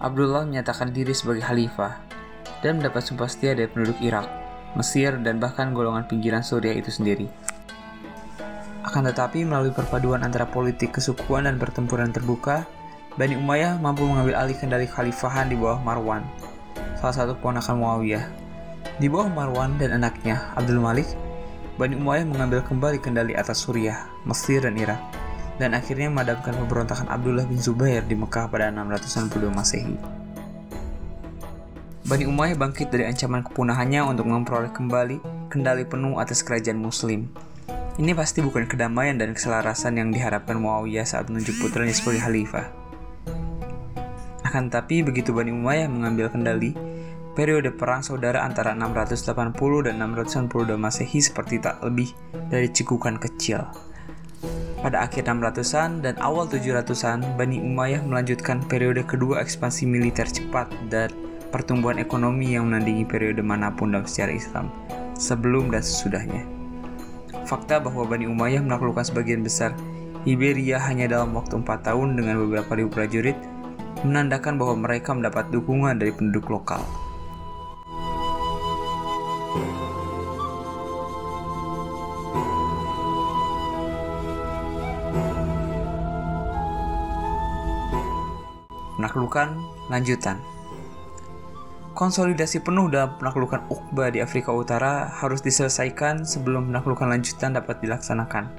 Abdullah 0.00 0.48
menyatakan 0.48 0.96
diri 0.96 1.12
sebagai 1.12 1.44
khalifah 1.44 2.00
dan 2.64 2.80
mendapat 2.80 3.04
sumpah 3.04 3.28
setia 3.28 3.52
dari 3.52 3.68
penduduk 3.68 4.00
Irak, 4.00 4.24
Mesir, 4.72 5.12
dan 5.20 5.36
bahkan 5.36 5.76
golongan 5.76 6.08
pinggiran 6.08 6.40
Suriah 6.40 6.72
itu 6.72 6.88
sendiri. 6.88 7.28
Akan 8.80 9.04
tetapi, 9.04 9.44
melalui 9.44 9.76
perpaduan 9.76 10.24
antara 10.24 10.48
politik 10.48 10.96
kesukuan 10.96 11.44
dan 11.44 11.60
pertempuran 11.60 12.08
terbuka, 12.16 12.64
Bani 13.20 13.36
Umayyah 13.36 13.76
mampu 13.76 14.08
mengambil 14.08 14.40
alih 14.40 14.56
kendali 14.56 14.88
khalifahan 14.88 15.52
di 15.52 15.56
bawah 15.60 15.84
Marwan, 15.84 16.24
salah 16.96 17.12
satu 17.12 17.36
keponakan 17.36 17.76
Muawiyah. 17.76 18.24
Di 18.96 19.12
bawah 19.12 19.28
Marwan 19.28 19.76
dan 19.76 20.00
anaknya, 20.00 20.48
Abdul 20.56 20.80
Malik, 20.80 21.12
Bani 21.76 22.00
Umayyah 22.00 22.24
mengambil 22.24 22.64
kembali 22.64 23.04
kendali 23.04 23.36
atas 23.36 23.68
Suriah, 23.68 24.08
Mesir, 24.24 24.64
dan 24.64 24.80
Irak 24.80 25.19
dan 25.60 25.76
akhirnya 25.76 26.08
memadamkan 26.08 26.56
pemberontakan 26.56 27.12
Abdullah 27.12 27.44
bin 27.44 27.60
Zubair 27.60 28.00
di 28.08 28.16
Mekah 28.16 28.48
pada 28.48 28.72
692 28.72 29.52
Masehi. 29.52 29.94
Bani 32.08 32.24
Umayyah 32.24 32.56
bangkit 32.56 32.88
dari 32.88 33.04
ancaman 33.04 33.44
kepunahannya 33.44 34.00
untuk 34.08 34.24
memperoleh 34.24 34.72
kembali 34.72 35.20
kendali 35.52 35.84
penuh 35.84 36.16
atas 36.16 36.40
kerajaan 36.40 36.80
Muslim. 36.80 37.28
Ini 38.00 38.16
pasti 38.16 38.40
bukan 38.40 38.64
kedamaian 38.64 39.20
dan 39.20 39.36
keselarasan 39.36 40.00
yang 40.00 40.08
diharapkan 40.08 40.56
Muawiyah 40.56 41.04
saat 41.04 41.28
menunjuk 41.28 41.60
putranya 41.60 41.92
sebagai 41.92 42.24
khalifah. 42.24 42.66
Akan 44.48 44.72
tapi 44.72 45.04
begitu 45.04 45.36
Bani 45.36 45.52
Umayyah 45.52 45.92
mengambil 45.92 46.32
kendali, 46.32 46.72
periode 47.36 47.70
perang 47.76 48.00
saudara 48.00 48.42
antara 48.42 48.72
680 48.72 49.86
dan 49.86 50.00
692 50.00 50.80
Masehi 50.80 51.20
seperti 51.20 51.60
tak 51.60 51.84
lebih 51.84 52.10
dari 52.48 52.72
cikukan 52.72 53.20
kecil. 53.20 53.68
Pada 54.80 55.04
akhir 55.04 55.28
600-an 55.28 56.00
dan 56.00 56.16
awal 56.24 56.48
700-an, 56.48 57.36
Bani 57.36 57.60
Umayyah 57.60 58.00
melanjutkan 58.00 58.64
periode 58.64 59.04
kedua 59.04 59.44
ekspansi 59.44 59.84
militer 59.84 60.24
cepat 60.24 60.72
dan 60.88 61.12
pertumbuhan 61.52 62.00
ekonomi 62.00 62.56
yang 62.56 62.72
menandingi 62.72 63.04
periode 63.04 63.44
mana 63.44 63.68
pun 63.68 63.92
dalam 63.92 64.08
sejarah 64.08 64.32
Islam, 64.32 64.72
sebelum 65.20 65.68
dan 65.68 65.84
sesudahnya. 65.84 66.48
Fakta 67.44 67.76
bahwa 67.76 68.08
Bani 68.08 68.24
Umayyah 68.24 68.64
menaklukkan 68.64 69.04
sebagian 69.04 69.44
besar 69.44 69.76
Iberia 70.24 70.80
hanya 70.80 71.12
dalam 71.12 71.36
waktu 71.36 71.60
4 71.60 71.68
tahun 71.84 72.16
dengan 72.16 72.40
beberapa 72.40 72.72
ribu 72.72 72.88
prajurit, 72.88 73.36
menandakan 74.00 74.56
bahwa 74.56 74.88
mereka 74.88 75.12
mendapat 75.12 75.52
dukungan 75.52 76.00
dari 76.00 76.12
penduduk 76.16 76.48
lokal. 76.48 76.80
Penaklukan 89.30 89.62
lanjutan 89.94 90.42
Konsolidasi 91.94 92.66
penuh 92.66 92.90
dalam 92.90 93.14
penaklukan 93.14 93.62
Uqba 93.70 94.10
di 94.10 94.18
Afrika 94.18 94.50
Utara 94.50 95.06
harus 95.06 95.38
diselesaikan 95.38 96.26
sebelum 96.26 96.74
penaklukan 96.74 97.06
lanjutan 97.06 97.54
dapat 97.54 97.78
dilaksanakan. 97.78 98.50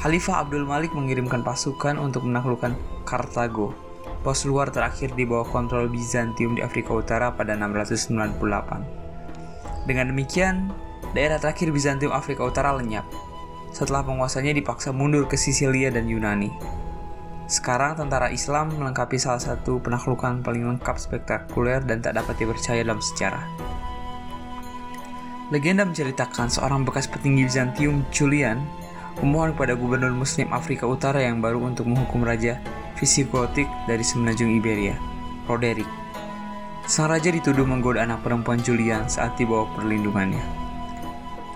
Khalifah 0.00 0.48
Abdul 0.48 0.64
Malik 0.64 0.96
mengirimkan 0.96 1.44
pasukan 1.44 2.00
untuk 2.00 2.24
menaklukkan 2.24 2.72
Kartago, 3.04 3.76
pos 4.24 4.48
luar 4.48 4.72
terakhir 4.72 5.12
di 5.12 5.28
bawah 5.28 5.44
kontrol 5.44 5.92
Bizantium 5.92 6.56
di 6.56 6.64
Afrika 6.64 6.96
Utara 6.96 7.28
pada 7.28 7.52
698. 7.52 9.84
Dengan 9.84 10.08
demikian, 10.08 10.72
daerah 11.12 11.36
terakhir 11.36 11.68
Bizantium 11.68 12.16
Afrika 12.16 12.48
Utara 12.48 12.72
lenyap. 12.72 13.04
Setelah 13.76 14.08
penguasanya 14.08 14.56
dipaksa 14.56 14.88
mundur 14.88 15.28
ke 15.28 15.36
Sisilia 15.36 15.92
dan 15.92 16.08
Yunani. 16.08 16.87
Sekarang 17.48 17.96
tentara 17.96 18.28
Islam 18.28 18.76
melengkapi 18.76 19.16
salah 19.16 19.40
satu 19.40 19.80
penaklukan 19.80 20.44
paling 20.44 20.68
lengkap 20.68 21.00
spektakuler 21.00 21.80
dan 21.80 22.04
tak 22.04 22.20
dapat 22.20 22.36
dipercaya 22.36 22.84
dalam 22.84 23.00
sejarah. 23.00 23.40
Legenda 25.48 25.88
menceritakan 25.88 26.52
seorang 26.52 26.84
bekas 26.84 27.08
petinggi 27.08 27.48
Bizantium, 27.48 28.04
Julian, 28.12 28.60
memohon 29.24 29.56
kepada 29.56 29.80
gubernur 29.80 30.12
muslim 30.12 30.52
Afrika 30.52 30.84
Utara 30.84 31.24
yang 31.24 31.40
baru 31.40 31.64
untuk 31.64 31.88
menghukum 31.88 32.20
raja 32.20 32.60
Visigotik 33.00 33.64
dari 33.88 34.04
semenanjung 34.04 34.52
Iberia, 34.52 35.00
Roderick. 35.48 35.88
Sang 36.84 37.08
raja 37.08 37.32
dituduh 37.32 37.64
menggoda 37.64 38.04
anak 38.04 38.28
perempuan 38.28 38.60
Julian 38.60 39.08
saat 39.08 39.40
dibawa 39.40 39.64
perlindungannya. 39.72 40.44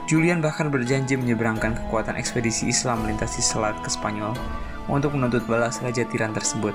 Julian 0.08 0.40
bahkan 0.40 0.72
berjanji 0.72 1.20
menyeberangkan 1.20 1.76
kekuatan 1.84 2.16
ekspedisi 2.16 2.72
Islam 2.72 3.04
melintasi 3.04 3.44
selat 3.44 3.76
ke 3.84 3.92
Spanyol 3.92 4.32
untuk 4.88 5.14
menuntut 5.14 5.44
balas 5.46 5.78
Raja 5.82 6.02
Tiran 6.08 6.34
tersebut. 6.34 6.74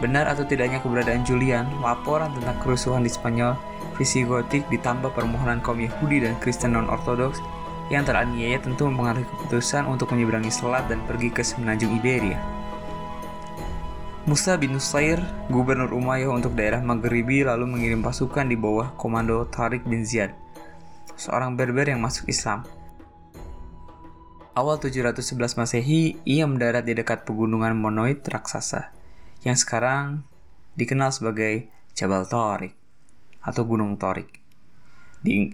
Benar 0.00 0.32
atau 0.32 0.48
tidaknya 0.48 0.80
keberadaan 0.80 1.22
Julian, 1.28 1.68
laporan 1.84 2.32
tentang 2.32 2.56
kerusuhan 2.64 3.04
di 3.04 3.12
Spanyol, 3.12 3.52
Visigotik 4.00 4.64
ditambah 4.72 5.12
permohonan 5.12 5.60
kaum 5.60 5.76
Yahudi 5.76 6.24
dan 6.24 6.32
Kristen 6.40 6.72
non-Ortodoks 6.72 7.36
yang 7.92 8.00
teraniaya 8.08 8.56
tentu 8.56 8.88
mempengaruhi 8.88 9.28
keputusan 9.28 9.84
untuk 9.84 10.16
menyeberangi 10.16 10.48
selat 10.48 10.88
dan 10.88 11.04
pergi 11.04 11.28
ke 11.28 11.44
semenanjung 11.44 12.00
Iberia. 12.00 12.40
Musa 14.24 14.56
bin 14.56 14.72
Nusair, 14.72 15.20
gubernur 15.52 15.92
Umayyah 15.92 16.32
untuk 16.32 16.56
daerah 16.56 16.80
Maghribi 16.80 17.44
lalu 17.44 17.68
mengirim 17.68 18.00
pasukan 18.00 18.48
di 18.48 18.56
bawah 18.56 18.96
komando 18.96 19.44
Tariq 19.52 19.84
bin 19.84 20.06
Ziyad, 20.08 20.32
seorang 21.18 21.52
berber 21.52 21.92
yang 21.92 22.00
masuk 22.00 22.24
Islam 22.30 22.64
awal 24.60 24.76
711 24.76 25.56
Masehi, 25.56 26.20
ia 26.28 26.44
mendarat 26.44 26.84
di 26.84 26.92
dekat 26.92 27.24
pegunungan 27.24 27.72
Monoid 27.72 28.20
raksasa, 28.20 28.92
yang 29.40 29.56
sekarang 29.56 30.28
dikenal 30.76 31.16
sebagai 31.16 31.72
Jabal 31.96 32.28
Torik 32.28 32.76
atau 33.40 33.64
Gunung 33.64 33.96
Torik. 33.96 34.28
Di, 35.24 35.48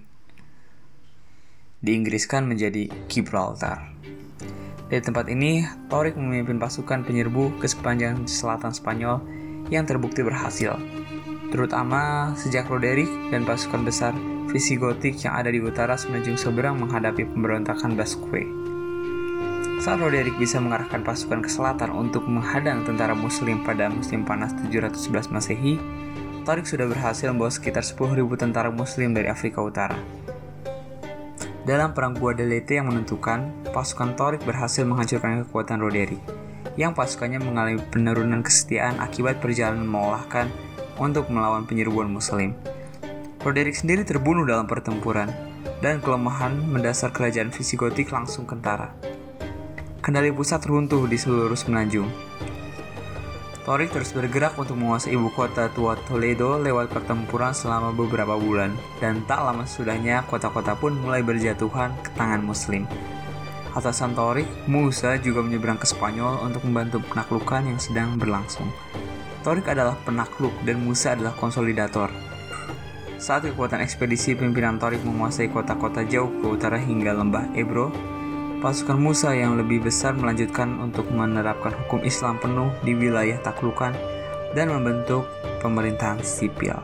diinggriskan 1.86 2.50
menjadi 2.50 2.90
Gibraltar. 3.06 3.94
Dari 4.90 4.98
tempat 4.98 5.30
ini, 5.30 5.62
Torik 5.86 6.18
memimpin 6.18 6.58
pasukan 6.58 7.06
penyerbu 7.06 7.62
ke 7.62 7.70
sepanjang 7.70 8.26
selatan 8.26 8.74
Spanyol 8.74 9.22
yang 9.70 9.86
terbukti 9.86 10.26
berhasil, 10.26 10.74
terutama 11.54 12.34
sejak 12.34 12.66
Roderick 12.66 13.30
dan 13.30 13.46
pasukan 13.46 13.86
besar 13.86 14.18
Visigotik 14.50 15.22
yang 15.22 15.38
ada 15.38 15.50
di 15.50 15.62
utara 15.62 15.94
semenanjung 15.94 16.38
seberang 16.38 16.82
menghadapi 16.82 17.22
pemberontakan 17.22 17.94
Basque. 17.94 18.65
Saat 19.76 20.00
Roderick 20.00 20.40
bisa 20.40 20.56
mengarahkan 20.56 21.04
pasukan 21.04 21.44
ke 21.44 21.52
selatan 21.52 21.92
untuk 21.92 22.24
menghadang 22.24 22.88
tentara 22.88 23.12
muslim 23.12 23.60
pada 23.60 23.92
musim 23.92 24.24
panas 24.24 24.56
711 24.56 25.28
Masehi, 25.28 25.76
Tariq 26.48 26.64
sudah 26.64 26.88
berhasil 26.88 27.28
membawa 27.28 27.52
sekitar 27.52 27.84
10.000 27.84 28.16
tentara 28.40 28.72
muslim 28.72 29.12
dari 29.12 29.28
Afrika 29.28 29.60
Utara. 29.60 30.00
Dalam 31.68 31.92
perang 31.92 32.16
Guadalete 32.16 32.80
yang 32.80 32.88
menentukan, 32.88 33.52
pasukan 33.76 34.16
Torik 34.16 34.48
berhasil 34.48 34.80
menghancurkan 34.88 35.44
kekuatan 35.44 35.84
Roderick, 35.84 36.24
yang 36.80 36.96
pasukannya 36.96 37.44
mengalami 37.44 37.76
penurunan 37.92 38.40
kesetiaan 38.40 38.96
akibat 38.96 39.44
perjalanan 39.44 39.84
melelahkan 39.84 40.48
untuk 40.96 41.28
melawan 41.28 41.68
penyerbuan 41.68 42.08
muslim. 42.08 42.56
Roderick 43.44 43.76
sendiri 43.76 44.08
terbunuh 44.08 44.48
dalam 44.48 44.64
pertempuran, 44.64 45.28
dan 45.84 46.00
kelemahan 46.00 46.56
mendasar 46.64 47.12
kerajaan 47.12 47.52
Visigotik 47.52 48.08
langsung 48.08 48.48
kentara 48.48 49.15
kendali 50.06 50.30
pusat 50.30 50.62
runtuh 50.62 51.02
di 51.10 51.18
seluruh 51.18 51.58
semenanjung. 51.58 52.06
Torik 53.66 53.90
terus 53.90 54.14
bergerak 54.14 54.54
untuk 54.54 54.78
menguasai 54.78 55.18
ibu 55.18 55.34
kota 55.34 55.66
tua 55.74 55.98
Toledo 56.06 56.62
lewat 56.62 56.94
pertempuran 56.94 57.50
selama 57.50 57.90
beberapa 57.90 58.38
bulan, 58.38 58.70
dan 59.02 59.26
tak 59.26 59.42
lama 59.42 59.66
sudahnya 59.66 60.22
kota-kota 60.30 60.78
pun 60.78 60.94
mulai 60.94 61.26
berjatuhan 61.26 61.90
ke 62.06 62.14
tangan 62.14 62.38
muslim. 62.38 62.86
Atasan 63.74 64.14
Torik, 64.14 64.46
Musa 64.70 65.18
juga 65.18 65.42
menyeberang 65.42 65.82
ke 65.82 65.90
Spanyol 65.90 66.38
untuk 66.46 66.62
membantu 66.62 67.02
penaklukan 67.10 67.66
yang 67.66 67.82
sedang 67.82 68.14
berlangsung. 68.14 68.70
Torik 69.42 69.66
adalah 69.66 69.98
penakluk 70.06 70.54
dan 70.62 70.86
Musa 70.86 71.18
adalah 71.18 71.34
konsolidator. 71.34 72.14
Saat 73.18 73.50
kekuatan 73.50 73.82
ekspedisi 73.82 74.38
pimpinan 74.38 74.78
Torik 74.78 75.02
menguasai 75.02 75.50
kota-kota 75.50 76.06
jauh 76.06 76.30
ke 76.30 76.46
utara 76.46 76.78
hingga 76.78 77.10
lembah 77.10 77.50
Ebro, 77.58 77.90
Pasukan 78.66 78.98
Musa 78.98 79.31
yang 79.31 79.55
lebih 79.55 79.79
besar 79.79 80.18
melanjutkan 80.18 80.83
untuk 80.83 81.07
menerapkan 81.14 81.70
hukum 81.70 82.02
Islam 82.02 82.35
penuh 82.42 82.74
di 82.83 82.98
wilayah 82.98 83.38
taklukan 83.38 83.94
dan 84.59 84.74
membentuk 84.74 85.22
pemerintahan 85.62 86.18
sipil. 86.26 86.74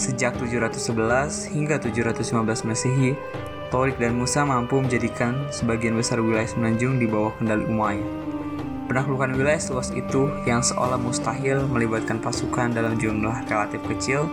Sejak 0.00 0.32
711 0.40 1.52
hingga 1.52 1.76
715 1.76 2.72
Masehi, 2.72 3.12
Torik 3.68 4.00
dan 4.00 4.16
Musa 4.16 4.48
mampu 4.48 4.80
menjadikan 4.80 5.44
sebagian 5.52 5.92
besar 5.92 6.24
wilayah 6.24 6.48
semenanjung 6.48 6.96
di 6.96 7.04
bawah 7.04 7.36
kendali 7.36 7.68
Umayyah. 7.68 8.08
Penaklukan 8.88 9.36
wilayah 9.36 9.60
seluas 9.60 9.92
itu 9.92 10.32
yang 10.48 10.64
seolah 10.64 10.96
mustahil 10.96 11.68
melibatkan 11.68 12.16
pasukan 12.16 12.72
dalam 12.72 12.96
jumlah 12.96 13.44
relatif 13.44 13.84
kecil, 13.92 14.24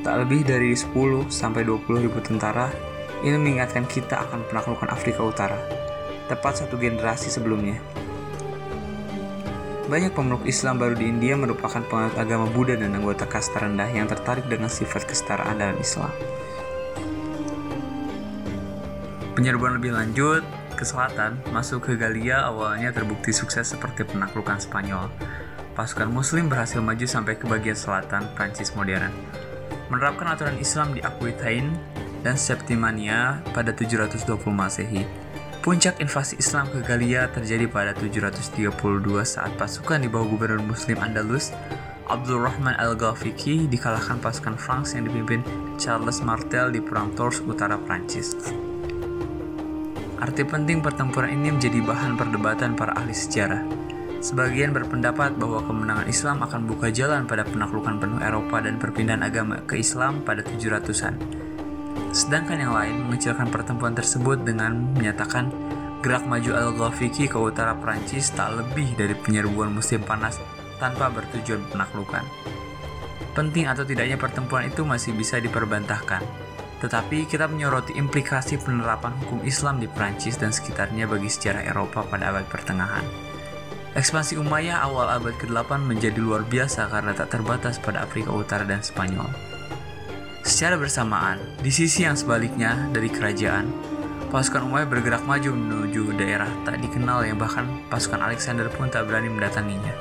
tak 0.00 0.24
lebih 0.24 0.48
dari 0.48 0.72
10 0.72 1.28
sampai 1.28 1.60
20 1.68 2.08
ribu 2.08 2.24
tentara 2.24 2.72
ini 3.22 3.34
mengingatkan 3.34 3.86
kita 3.88 4.20
akan 4.28 4.46
penaklukan 4.46 4.90
Afrika 4.90 5.26
Utara, 5.26 5.58
tepat 6.30 6.62
satu 6.62 6.78
generasi 6.78 7.32
sebelumnya. 7.32 7.82
Banyak 9.88 10.12
pemeluk 10.12 10.44
Islam 10.44 10.76
baru 10.76 10.92
di 10.92 11.08
India 11.08 11.32
merupakan 11.32 11.80
penganut 11.80 12.12
agama 12.20 12.44
Buddha 12.52 12.76
dan 12.76 12.92
anggota 12.92 13.24
kasta 13.24 13.64
rendah 13.64 13.88
yang 13.88 14.04
tertarik 14.04 14.44
dengan 14.44 14.68
sifat 14.68 15.08
kesetaraan 15.08 15.56
dalam 15.56 15.80
Islam. 15.80 16.12
Penyerbuan 19.32 19.80
lebih 19.80 19.96
lanjut 19.96 20.44
ke 20.76 20.84
selatan, 20.84 21.40
masuk 21.56 21.88
ke 21.88 21.92
Galia 21.96 22.44
awalnya 22.46 22.92
terbukti 22.92 23.32
sukses 23.32 23.72
seperti 23.72 24.04
penaklukan 24.04 24.60
Spanyol. 24.60 25.08
Pasukan 25.72 26.10
Muslim 26.10 26.52
berhasil 26.52 26.82
maju 26.82 27.06
sampai 27.06 27.38
ke 27.40 27.48
bagian 27.48 27.78
selatan 27.78 28.28
Prancis 28.36 28.74
modern. 28.76 29.14
Menerapkan 29.88 30.36
aturan 30.36 30.58
Islam 30.60 30.92
di 30.92 31.00
Aquitaine, 31.00 31.72
dan 32.22 32.38
Septimania 32.38 33.42
pada 33.52 33.70
720 33.70 34.38
Masehi. 34.50 35.02
Puncak 35.58 36.00
invasi 36.00 36.38
Islam 36.38 36.70
ke 36.70 36.80
Galia 36.80 37.28
terjadi 37.28 37.66
pada 37.68 37.92
732 37.92 38.72
saat 39.26 39.52
pasukan 39.58 40.00
di 40.00 40.08
bawah 40.08 40.30
gubernur 40.30 40.62
muslim 40.62 40.96
Andalus 41.02 41.52
Abdul 42.08 42.40
Rahman 42.40 42.72
Al-Ghafiqi 42.80 43.68
dikalahkan 43.68 44.16
pasukan 44.24 44.56
Franks 44.56 44.96
yang 44.96 45.04
dipimpin 45.04 45.44
Charles 45.76 46.24
Martel 46.24 46.72
di 46.72 46.80
Perang 46.80 47.12
Tours 47.12 47.44
utara 47.44 47.76
Prancis. 47.76 48.32
Arti 50.18 50.42
penting 50.42 50.80
pertempuran 50.80 51.36
ini 51.36 51.52
menjadi 51.52 51.84
bahan 51.84 52.16
perdebatan 52.16 52.74
para 52.74 52.96
ahli 52.96 53.12
sejarah. 53.12 53.60
Sebagian 54.18 54.74
berpendapat 54.74 55.38
bahwa 55.38 55.62
kemenangan 55.62 56.08
Islam 56.10 56.42
akan 56.42 56.66
buka 56.66 56.90
jalan 56.90 57.28
pada 57.28 57.46
penaklukan 57.46 58.02
penuh 58.02 58.18
Eropa 58.18 58.58
dan 58.64 58.80
perpindahan 58.80 59.22
agama 59.22 59.62
ke 59.62 59.78
Islam 59.78 60.26
pada 60.26 60.42
700-an. 60.42 61.47
Sedangkan 62.14 62.60
yang 62.60 62.74
lain 62.74 63.06
mengecilkan 63.06 63.48
pertemuan 63.52 63.94
tersebut 63.94 64.42
dengan 64.42 64.92
menyatakan 64.96 65.52
Gerak 65.98 66.30
maju 66.30 66.54
Al-Ghafiqi 66.54 67.26
ke 67.26 67.34
utara 67.34 67.74
Prancis 67.74 68.30
tak 68.30 68.54
lebih 68.54 68.94
dari 68.94 69.18
penyerbuan 69.18 69.74
musim 69.74 69.98
panas 69.98 70.38
tanpa 70.78 71.10
bertujuan 71.10 71.58
penaklukan. 71.74 72.22
Penting 73.34 73.66
atau 73.66 73.82
tidaknya 73.82 74.14
pertempuran 74.14 74.70
itu 74.70 74.86
masih 74.86 75.10
bisa 75.18 75.42
diperbantahkan, 75.42 76.22
tetapi 76.78 77.26
kita 77.26 77.50
menyoroti 77.50 77.98
implikasi 77.98 78.62
penerapan 78.62 79.10
hukum 79.26 79.42
Islam 79.42 79.82
di 79.82 79.90
Prancis 79.90 80.38
dan 80.38 80.54
sekitarnya 80.54 81.10
bagi 81.10 81.26
sejarah 81.26 81.66
Eropa 81.66 82.06
pada 82.06 82.30
abad 82.30 82.46
pertengahan. 82.46 83.02
Ekspansi 83.98 84.38
Umayyah 84.38 84.86
awal 84.86 85.10
abad 85.10 85.34
ke-8 85.34 85.82
menjadi 85.82 86.22
luar 86.22 86.46
biasa 86.46 86.86
karena 86.94 87.10
tak 87.10 87.34
terbatas 87.34 87.82
pada 87.82 88.06
Afrika 88.06 88.30
Utara 88.30 88.62
dan 88.62 88.86
Spanyol. 88.86 89.57
Secara 90.46 90.78
bersamaan, 90.78 91.42
di 91.58 91.70
sisi 91.74 92.06
yang 92.06 92.14
sebaliknya 92.14 92.86
dari 92.94 93.10
kerajaan, 93.10 93.66
pasukan 94.30 94.70
Umayyah 94.70 94.86
bergerak 94.86 95.22
maju 95.26 95.50
menuju 95.50 96.14
daerah 96.14 96.50
tak 96.62 96.78
dikenal 96.78 97.26
yang 97.26 97.40
bahkan 97.40 97.66
pasukan 97.90 98.22
Alexander 98.22 98.70
pun 98.70 98.86
tak 98.86 99.10
berani 99.10 99.26
mendatanginya. 99.32 99.94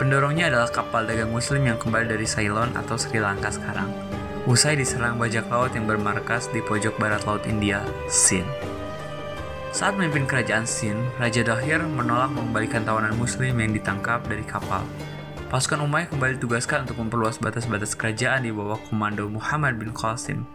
Pendorongnya 0.00 0.50
adalah 0.50 0.72
kapal 0.72 1.04
dagang 1.04 1.30
muslim 1.30 1.68
yang 1.68 1.78
kembali 1.78 2.16
dari 2.16 2.26
Ceylon 2.26 2.72
atau 2.74 2.96
Sri 2.96 3.20
Lanka 3.20 3.52
sekarang. 3.52 3.92
Usai 4.44 4.76
diserang 4.76 5.16
bajak 5.16 5.48
laut 5.48 5.72
yang 5.72 5.88
bermarkas 5.88 6.52
di 6.52 6.60
pojok 6.60 6.96
barat 7.00 7.24
laut 7.24 7.44
India, 7.48 7.84
Sind. 8.08 8.44
Saat 9.72 9.96
memimpin 10.00 10.26
kerajaan 10.26 10.66
Sind, 10.66 11.00
Raja 11.16 11.42
Dahir 11.44 11.82
menolak 11.82 12.32
mengembalikan 12.32 12.84
tawanan 12.84 13.16
muslim 13.16 13.56
yang 13.58 13.72
ditangkap 13.72 14.22
dari 14.26 14.44
kapal 14.44 14.84
Pasukan 15.52 15.84
Umayyah 15.84 16.08
kembali 16.08 16.40
ditugaskan 16.40 16.88
untuk 16.88 16.96
memperluas 17.04 17.36
batas-batas 17.36 17.92
kerajaan 17.92 18.48
di 18.48 18.50
bawah 18.50 18.80
komando 18.88 19.28
Muhammad 19.28 19.76
bin 19.76 19.92
Qasim. 19.92 20.48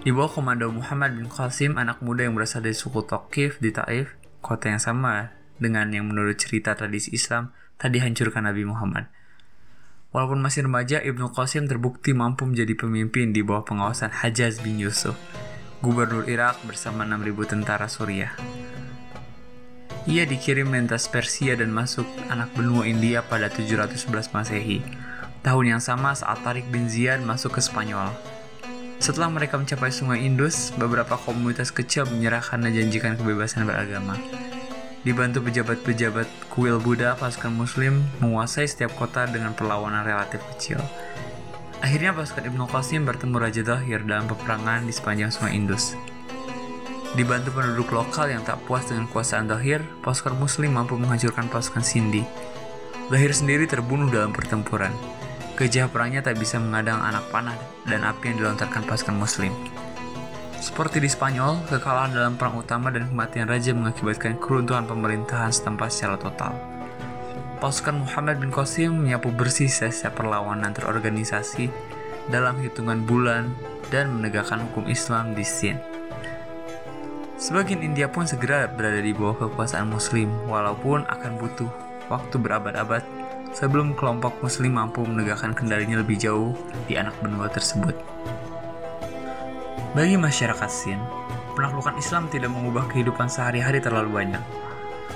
Di 0.00 0.08
bawah 0.08 0.32
komando 0.32 0.72
Muhammad 0.72 1.20
bin 1.20 1.28
Qasim, 1.28 1.76
anak 1.76 2.00
muda 2.00 2.24
yang 2.24 2.32
berasal 2.32 2.64
dari 2.64 2.72
suku 2.72 3.04
Tokif 3.04 3.60
di 3.60 3.68
Taif, 3.68 4.16
kota 4.40 4.72
yang 4.72 4.80
sama 4.80 5.36
dengan 5.60 5.92
yang 5.92 6.08
menurut 6.08 6.40
cerita 6.40 6.72
tradisi 6.72 7.12
Islam 7.12 7.52
tadi 7.76 8.00
hancurkan 8.00 8.48
Nabi 8.48 8.64
Muhammad. 8.64 9.12
Walaupun 10.16 10.40
masih 10.40 10.64
remaja, 10.66 10.98
Ibnu 11.04 11.30
Qasim 11.36 11.68
terbukti 11.68 12.16
mampu 12.16 12.48
menjadi 12.48 12.74
pemimpin 12.74 13.30
di 13.30 13.44
bawah 13.44 13.62
pengawasan 13.62 14.10
Hajjaz 14.10 14.64
bin 14.64 14.80
Yusuf, 14.80 15.14
gubernur 15.84 16.26
Irak 16.26 16.58
bersama 16.66 17.06
6.000 17.06 17.30
tentara 17.46 17.86
Suriah. 17.86 18.34
Ia 20.08 20.24
dikirim 20.24 20.72
lintas 20.72 21.12
Persia 21.12 21.52
dan 21.60 21.76
masuk 21.76 22.08
anak 22.32 22.48
benua 22.56 22.88
India 22.88 23.20
pada 23.20 23.52
711 23.52 24.32
Masehi, 24.32 24.80
tahun 25.44 25.76
yang 25.76 25.82
sama 25.84 26.16
saat 26.16 26.40
Tariq 26.40 26.72
bin 26.72 26.88
Ziyad 26.88 27.20
masuk 27.20 27.56
ke 27.56 27.60
Spanyol. 27.60 28.08
Setelah 28.96 29.28
mereka 29.28 29.60
mencapai 29.60 29.92
sungai 29.92 30.24
Indus, 30.24 30.72
beberapa 30.72 31.20
komunitas 31.20 31.68
kecil 31.68 32.08
menyerah 32.08 32.40
karena 32.40 32.72
janjikan 32.72 33.20
kebebasan 33.20 33.68
beragama. 33.68 34.16
Dibantu 35.04 35.44
pejabat-pejabat 35.44 36.28
kuil 36.48 36.80
Buddha, 36.80 37.16
pasukan 37.20 37.52
muslim 37.52 38.04
menguasai 38.24 38.68
setiap 38.68 38.96
kota 38.96 39.28
dengan 39.28 39.52
perlawanan 39.52 40.04
relatif 40.04 40.40
kecil. 40.56 40.80
Akhirnya 41.80 42.12
pasukan 42.16 42.48
Ibnu 42.48 42.68
Qasim 42.68 43.08
bertemu 43.08 43.36
Raja 43.36 43.62
Dahir 43.64 44.04
dalam 44.04 44.28
peperangan 44.28 44.84
di 44.84 44.92
sepanjang 44.92 45.32
sungai 45.32 45.56
Indus. 45.56 45.96
Dibantu 47.10 47.50
penduduk 47.50 47.90
lokal 47.90 48.30
yang 48.30 48.46
tak 48.46 48.62
puas 48.70 48.86
dengan 48.86 49.10
kuasaan 49.10 49.50
Dahir, 49.50 49.82
pasukan 49.98 50.38
muslim 50.38 50.78
mampu 50.78 50.94
menghancurkan 50.94 51.50
pasukan 51.50 51.82
Sindi. 51.82 52.22
Dahir 53.10 53.34
sendiri 53.34 53.66
terbunuh 53.66 54.06
dalam 54.06 54.30
pertempuran. 54.30 54.94
Gajah 55.58 55.90
perangnya 55.90 56.22
tak 56.22 56.38
bisa 56.38 56.62
mengadang 56.62 57.02
anak 57.02 57.26
panah 57.34 57.58
dan 57.82 58.06
api 58.06 58.30
yang 58.30 58.36
dilontarkan 58.38 58.86
pasukan 58.86 59.18
muslim. 59.18 59.50
Seperti 60.62 61.02
di 61.02 61.10
Spanyol, 61.10 61.66
kekalahan 61.66 62.14
dalam 62.14 62.38
perang 62.38 62.62
utama 62.62 62.94
dan 62.94 63.10
kematian 63.10 63.50
raja 63.50 63.74
mengakibatkan 63.74 64.38
keruntuhan 64.38 64.86
pemerintahan 64.86 65.50
setempat 65.50 65.90
secara 65.90 66.14
total. 66.14 66.54
Pasukan 67.58 68.06
Muhammad 68.06 68.38
bin 68.38 68.54
Qasim 68.54 69.02
menyapu 69.02 69.34
bersih 69.34 69.66
sisa 69.66 70.14
perlawanan 70.14 70.70
terorganisasi 70.70 71.74
dalam 72.30 72.54
hitungan 72.62 73.02
bulan 73.02 73.50
dan 73.90 74.14
menegakkan 74.14 74.62
hukum 74.70 74.86
Islam 74.86 75.34
di 75.34 75.42
Sindh. 75.42 75.89
Sebagian 77.40 77.80
India 77.80 78.04
pun 78.04 78.28
segera 78.28 78.68
berada 78.68 79.00
di 79.00 79.16
bawah 79.16 79.48
kekuasaan 79.48 79.88
Muslim, 79.88 80.28
walaupun 80.44 81.08
akan 81.08 81.40
butuh 81.40 81.72
waktu 82.12 82.36
berabad-abad 82.36 83.00
sebelum 83.56 83.96
kelompok 83.96 84.36
Muslim 84.44 84.76
mampu 84.76 85.00
menegakkan 85.08 85.56
kendalinya 85.56 86.04
lebih 86.04 86.20
jauh 86.20 86.52
di 86.84 87.00
anak 87.00 87.16
benua 87.24 87.48
tersebut. 87.48 87.96
Bagi 89.96 90.20
masyarakat 90.20 90.68
Sin, 90.68 91.00
penaklukan 91.56 91.96
Islam 91.96 92.28
tidak 92.28 92.52
mengubah 92.52 92.84
kehidupan 92.92 93.32
sehari-hari 93.32 93.80
terlalu 93.80 94.20
banyak. 94.20 94.44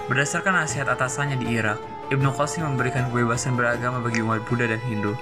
Berdasarkan 0.08 0.64
nasihat 0.64 0.88
atasannya 0.96 1.36
di 1.36 1.60
Irak, 1.60 1.76
Ibnu 2.08 2.32
Qasim 2.32 2.64
memberikan 2.64 3.12
kebebasan 3.12 3.52
beragama 3.52 4.00
bagi 4.00 4.24
umat 4.24 4.40
Buddha 4.48 4.72
dan 4.72 4.80
Hindu, 4.88 5.12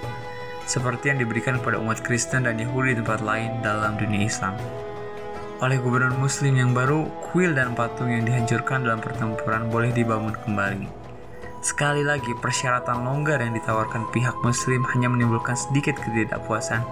seperti 0.71 1.11
yang 1.11 1.19
diberikan 1.19 1.59
kepada 1.59 1.83
umat 1.83 1.99
Kristen 2.07 2.47
dan 2.47 2.63
Yahudi 2.63 2.95
di 2.95 3.03
tempat 3.03 3.27
lain 3.27 3.59
dalam 3.59 3.99
dunia 3.99 4.31
Islam 4.31 4.55
oleh 5.63 5.79
gubernur 5.79 6.19
muslim 6.19 6.59
yang 6.59 6.75
baru, 6.75 7.07
kuil 7.31 7.55
dan 7.55 7.79
patung 7.79 8.11
yang 8.11 8.27
dihancurkan 8.27 8.83
dalam 8.83 8.99
pertempuran 8.99 9.71
boleh 9.71 9.95
dibangun 9.95 10.35
kembali. 10.35 10.91
Sekali 11.63 12.03
lagi, 12.03 12.35
persyaratan 12.35 13.07
longgar 13.07 13.39
yang 13.39 13.55
ditawarkan 13.55 14.11
pihak 14.11 14.35
muslim 14.43 14.83
hanya 14.91 15.07
menimbulkan 15.07 15.55
sedikit 15.55 15.95
ketidakpuasan 16.03 16.83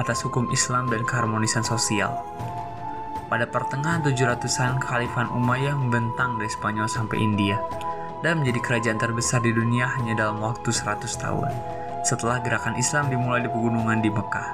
atas 0.00 0.24
hukum 0.24 0.48
Islam 0.48 0.88
dan 0.88 1.04
keharmonisan 1.04 1.60
sosial. 1.60 2.16
Pada 3.28 3.44
pertengahan 3.44 4.00
700-an, 4.00 4.80
Khalifah 4.80 5.28
Umayyah 5.36 5.76
membentang 5.76 6.40
dari 6.40 6.48
Spanyol 6.48 6.88
sampai 6.88 7.20
India 7.20 7.60
dan 8.24 8.40
menjadi 8.40 8.60
kerajaan 8.64 8.96
terbesar 8.96 9.44
di 9.44 9.52
dunia 9.52 9.84
hanya 10.00 10.16
dalam 10.16 10.40
waktu 10.40 10.72
100 10.72 11.04
tahun 11.20 11.52
setelah 12.04 12.40
gerakan 12.40 12.76
Islam 12.80 13.12
dimulai 13.12 13.44
di 13.44 13.52
pegunungan 13.52 14.00
di 14.00 14.08
Mekah. 14.08 14.48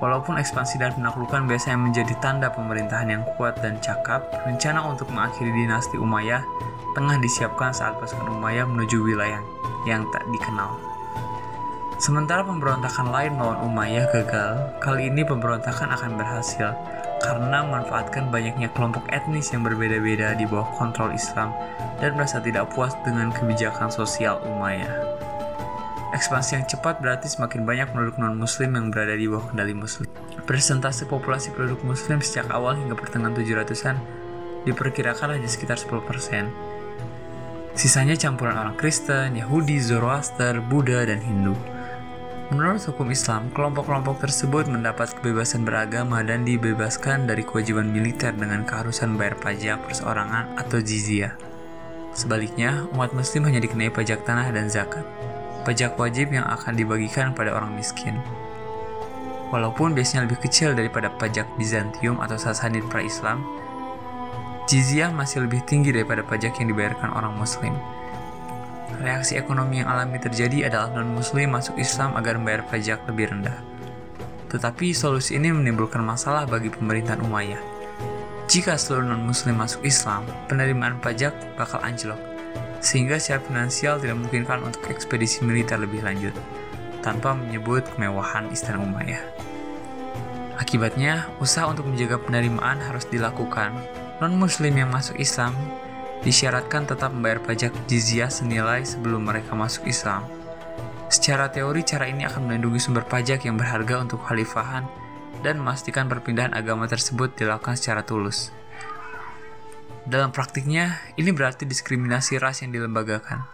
Walaupun 0.00 0.40
ekspansi 0.40 0.80
dan 0.80 0.96
penaklukan 0.96 1.44
biasanya 1.44 1.76
menjadi 1.76 2.16
tanda 2.24 2.48
pemerintahan 2.48 3.12
yang 3.12 3.22
kuat 3.36 3.60
dan 3.60 3.76
cakap, 3.84 4.24
rencana 4.48 4.80
untuk 4.88 5.12
mengakhiri 5.12 5.52
dinasti 5.52 6.00
Umayyah 6.00 6.40
tengah 6.96 7.20
disiapkan 7.20 7.70
saat 7.70 8.00
pasukan 8.00 8.32
Umayyah 8.32 8.64
menuju 8.64 8.96
wilayah 9.04 9.44
yang 9.84 10.08
tak 10.08 10.24
dikenal. 10.32 10.80
Sementara 12.00 12.40
pemberontakan 12.40 13.12
lain 13.12 13.36
melawan 13.36 13.60
Umayyah 13.60 14.08
gagal, 14.08 14.80
kali 14.80 15.12
ini 15.12 15.20
pemberontakan 15.20 15.92
akan 15.92 16.16
berhasil 16.16 16.72
karena 17.20 17.60
memanfaatkan 17.60 18.32
banyaknya 18.32 18.72
kelompok 18.72 19.04
etnis 19.12 19.52
yang 19.52 19.60
berbeda-beda 19.60 20.32
di 20.32 20.48
bawah 20.48 20.72
kontrol 20.80 21.12
Islam 21.12 21.52
dan 22.00 22.16
merasa 22.16 22.40
tidak 22.40 22.72
puas 22.72 22.96
dengan 23.04 23.28
kebijakan 23.28 23.92
sosial 23.92 24.40
Umayyah. 24.48 25.19
Ekspansi 26.10 26.58
yang 26.58 26.66
cepat 26.66 26.98
berarti 26.98 27.30
semakin 27.30 27.62
banyak 27.62 27.94
penduduk 27.94 28.18
non-muslim 28.18 28.74
yang 28.74 28.90
berada 28.90 29.14
di 29.14 29.30
bawah 29.30 29.46
kendali 29.46 29.78
muslim. 29.78 30.10
Persentase 30.42 31.06
populasi 31.06 31.54
penduduk 31.54 31.86
muslim 31.86 32.18
sejak 32.18 32.50
awal 32.50 32.74
hingga 32.74 32.98
pertengahan 32.98 33.30
700-an 33.38 33.94
diperkirakan 34.66 35.38
hanya 35.38 35.46
sekitar 35.46 35.78
10%. 35.78 36.50
Sisanya 37.78 38.18
campuran 38.18 38.58
orang 38.58 38.74
Kristen, 38.74 39.38
Yahudi, 39.38 39.78
Zoroaster, 39.78 40.58
Buddha, 40.58 41.06
dan 41.06 41.22
Hindu. 41.22 41.54
Menurut 42.50 42.82
hukum 42.82 43.06
Islam, 43.14 43.46
kelompok-kelompok 43.54 44.18
tersebut 44.26 44.66
mendapat 44.66 45.14
kebebasan 45.14 45.62
beragama 45.62 46.26
dan 46.26 46.42
dibebaskan 46.42 47.30
dari 47.30 47.46
kewajiban 47.46 47.86
militer 47.86 48.34
dengan 48.34 48.66
keharusan 48.66 49.14
bayar 49.14 49.38
pajak 49.38 49.78
perseorangan 49.86 50.58
atau 50.58 50.82
jizyah. 50.82 51.38
Sebaliknya, 52.10 52.90
umat 52.90 53.14
muslim 53.14 53.46
hanya 53.46 53.62
dikenai 53.62 53.94
pajak 53.94 54.26
tanah 54.26 54.50
dan 54.50 54.66
zakat 54.66 55.06
pajak 55.62 55.96
wajib 56.00 56.32
yang 56.32 56.46
akan 56.48 56.72
dibagikan 56.72 57.36
pada 57.36 57.52
orang 57.52 57.76
miskin. 57.76 58.16
Walaupun 59.50 59.98
biasanya 59.98 60.30
lebih 60.30 60.46
kecil 60.46 60.78
daripada 60.78 61.10
pajak 61.10 61.44
Bizantium 61.58 62.22
atau 62.22 62.38
Sasanid 62.38 62.86
pra-Islam, 62.86 63.42
jizyah 64.70 65.10
masih 65.10 65.44
lebih 65.44 65.60
tinggi 65.66 65.90
daripada 65.90 66.22
pajak 66.22 66.62
yang 66.62 66.70
dibayarkan 66.70 67.10
orang 67.10 67.34
muslim. 67.34 67.74
Reaksi 69.02 69.34
ekonomi 69.34 69.82
yang 69.82 69.90
alami 69.90 70.22
terjadi 70.22 70.70
adalah 70.70 70.94
non-muslim 70.94 71.50
masuk 71.50 71.74
Islam 71.82 72.14
agar 72.14 72.38
membayar 72.38 72.62
pajak 72.62 73.02
lebih 73.10 73.34
rendah. 73.34 73.58
Tetapi 74.50 74.94
solusi 74.94 75.34
ini 75.38 75.50
menimbulkan 75.50 76.02
masalah 76.02 76.46
bagi 76.46 76.70
pemerintahan 76.70 77.22
Umayyah. 77.22 77.62
Jika 78.50 78.74
seluruh 78.74 79.06
non-muslim 79.06 79.58
masuk 79.58 79.82
Islam, 79.86 80.26
penerimaan 80.50 80.98
pajak 80.98 81.34
bakal 81.54 81.78
anjlok 81.82 82.29
sehingga 82.80 83.20
secara 83.20 83.44
finansial 83.44 84.00
tidak 84.00 84.16
memungkinkan 84.18 84.64
untuk 84.64 84.88
ekspedisi 84.88 85.44
militer 85.44 85.76
lebih 85.76 86.00
lanjut, 86.00 86.32
tanpa 87.04 87.36
menyebut 87.36 87.84
kemewahan 87.94 88.48
Istana 88.48 88.80
Umayyah. 88.80 89.20
Akibatnya, 90.60 91.28
usaha 91.40 91.64
untuk 91.68 91.88
menjaga 91.88 92.20
penerimaan 92.20 92.80
harus 92.84 93.08
dilakukan. 93.08 93.72
Non-muslim 94.20 94.76
yang 94.76 94.92
masuk 94.92 95.16
Islam 95.16 95.56
disyaratkan 96.20 96.84
tetap 96.84 97.16
membayar 97.16 97.40
pajak 97.40 97.72
jizyah 97.88 98.28
senilai 98.28 98.84
sebelum 98.84 99.24
mereka 99.24 99.56
masuk 99.56 99.88
Islam. 99.88 100.28
Secara 101.08 101.48
teori, 101.48 101.80
cara 101.80 102.06
ini 102.06 102.28
akan 102.28 102.44
melindungi 102.44 102.76
sumber 102.76 103.08
pajak 103.08 103.48
yang 103.48 103.56
berharga 103.56 104.04
untuk 104.04 104.20
khalifahan 104.20 104.84
dan 105.40 105.58
memastikan 105.58 106.06
perpindahan 106.06 106.52
agama 106.52 106.84
tersebut 106.84 107.32
dilakukan 107.34 107.80
secara 107.80 108.04
tulus. 108.04 108.52
Dalam 110.10 110.34
praktiknya, 110.34 110.98
ini 111.14 111.30
berarti 111.30 111.70
diskriminasi 111.70 112.42
ras 112.42 112.66
yang 112.66 112.74
dilembagakan. 112.74 113.46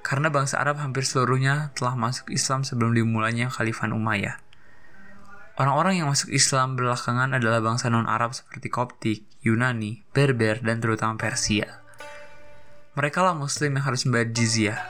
Karena 0.00 0.32
bangsa 0.32 0.56
Arab 0.56 0.80
hampir 0.80 1.04
seluruhnya 1.04 1.68
telah 1.76 1.92
masuk 1.92 2.32
Islam 2.32 2.64
sebelum 2.64 2.96
dimulainya 2.96 3.52
Khalifah 3.52 3.92
Umayyah. 3.92 4.40
Orang-orang 5.60 6.00
yang 6.00 6.08
masuk 6.08 6.32
Islam 6.32 6.80
belakangan 6.80 7.36
adalah 7.36 7.60
bangsa 7.60 7.92
non-Arab 7.92 8.32
seperti 8.32 8.72
Koptik, 8.72 9.28
Yunani, 9.44 10.00
Berber, 10.16 10.64
dan 10.64 10.80
terutama 10.80 11.20
Persia. 11.20 11.84
Mereka 12.96 13.20
lah 13.20 13.36
muslim 13.36 13.76
yang 13.76 13.84
harus 13.84 14.08
membayar 14.08 14.32
jizyah, 14.32 14.80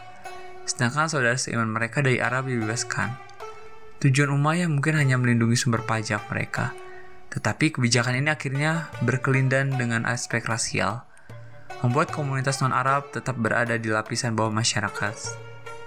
sedangkan 0.71 1.11
saudara 1.11 1.35
seiman 1.35 1.67
mereka 1.67 1.99
dari 1.99 2.23
Arab 2.23 2.47
dibebaskan. 2.47 3.11
Tujuan 4.07 4.31
Umayyah 4.31 4.71
mungkin 4.71 4.95
hanya 4.95 5.19
melindungi 5.19 5.59
sumber 5.59 5.83
pajak 5.83 6.31
mereka, 6.31 6.71
tetapi 7.37 7.77
kebijakan 7.77 8.17
ini 8.17 8.33
akhirnya 8.33 8.89
berkelindan 9.05 9.77
dengan 9.77 10.09
aspek 10.09 10.41
rasial, 10.49 11.05
membuat 11.85 12.09
komunitas 12.09 12.65
non-Arab 12.65 13.13
tetap 13.13 13.37
berada 13.37 13.77
di 13.77 13.93
lapisan 13.93 14.33
bawah 14.33 14.49
masyarakat, 14.49 15.13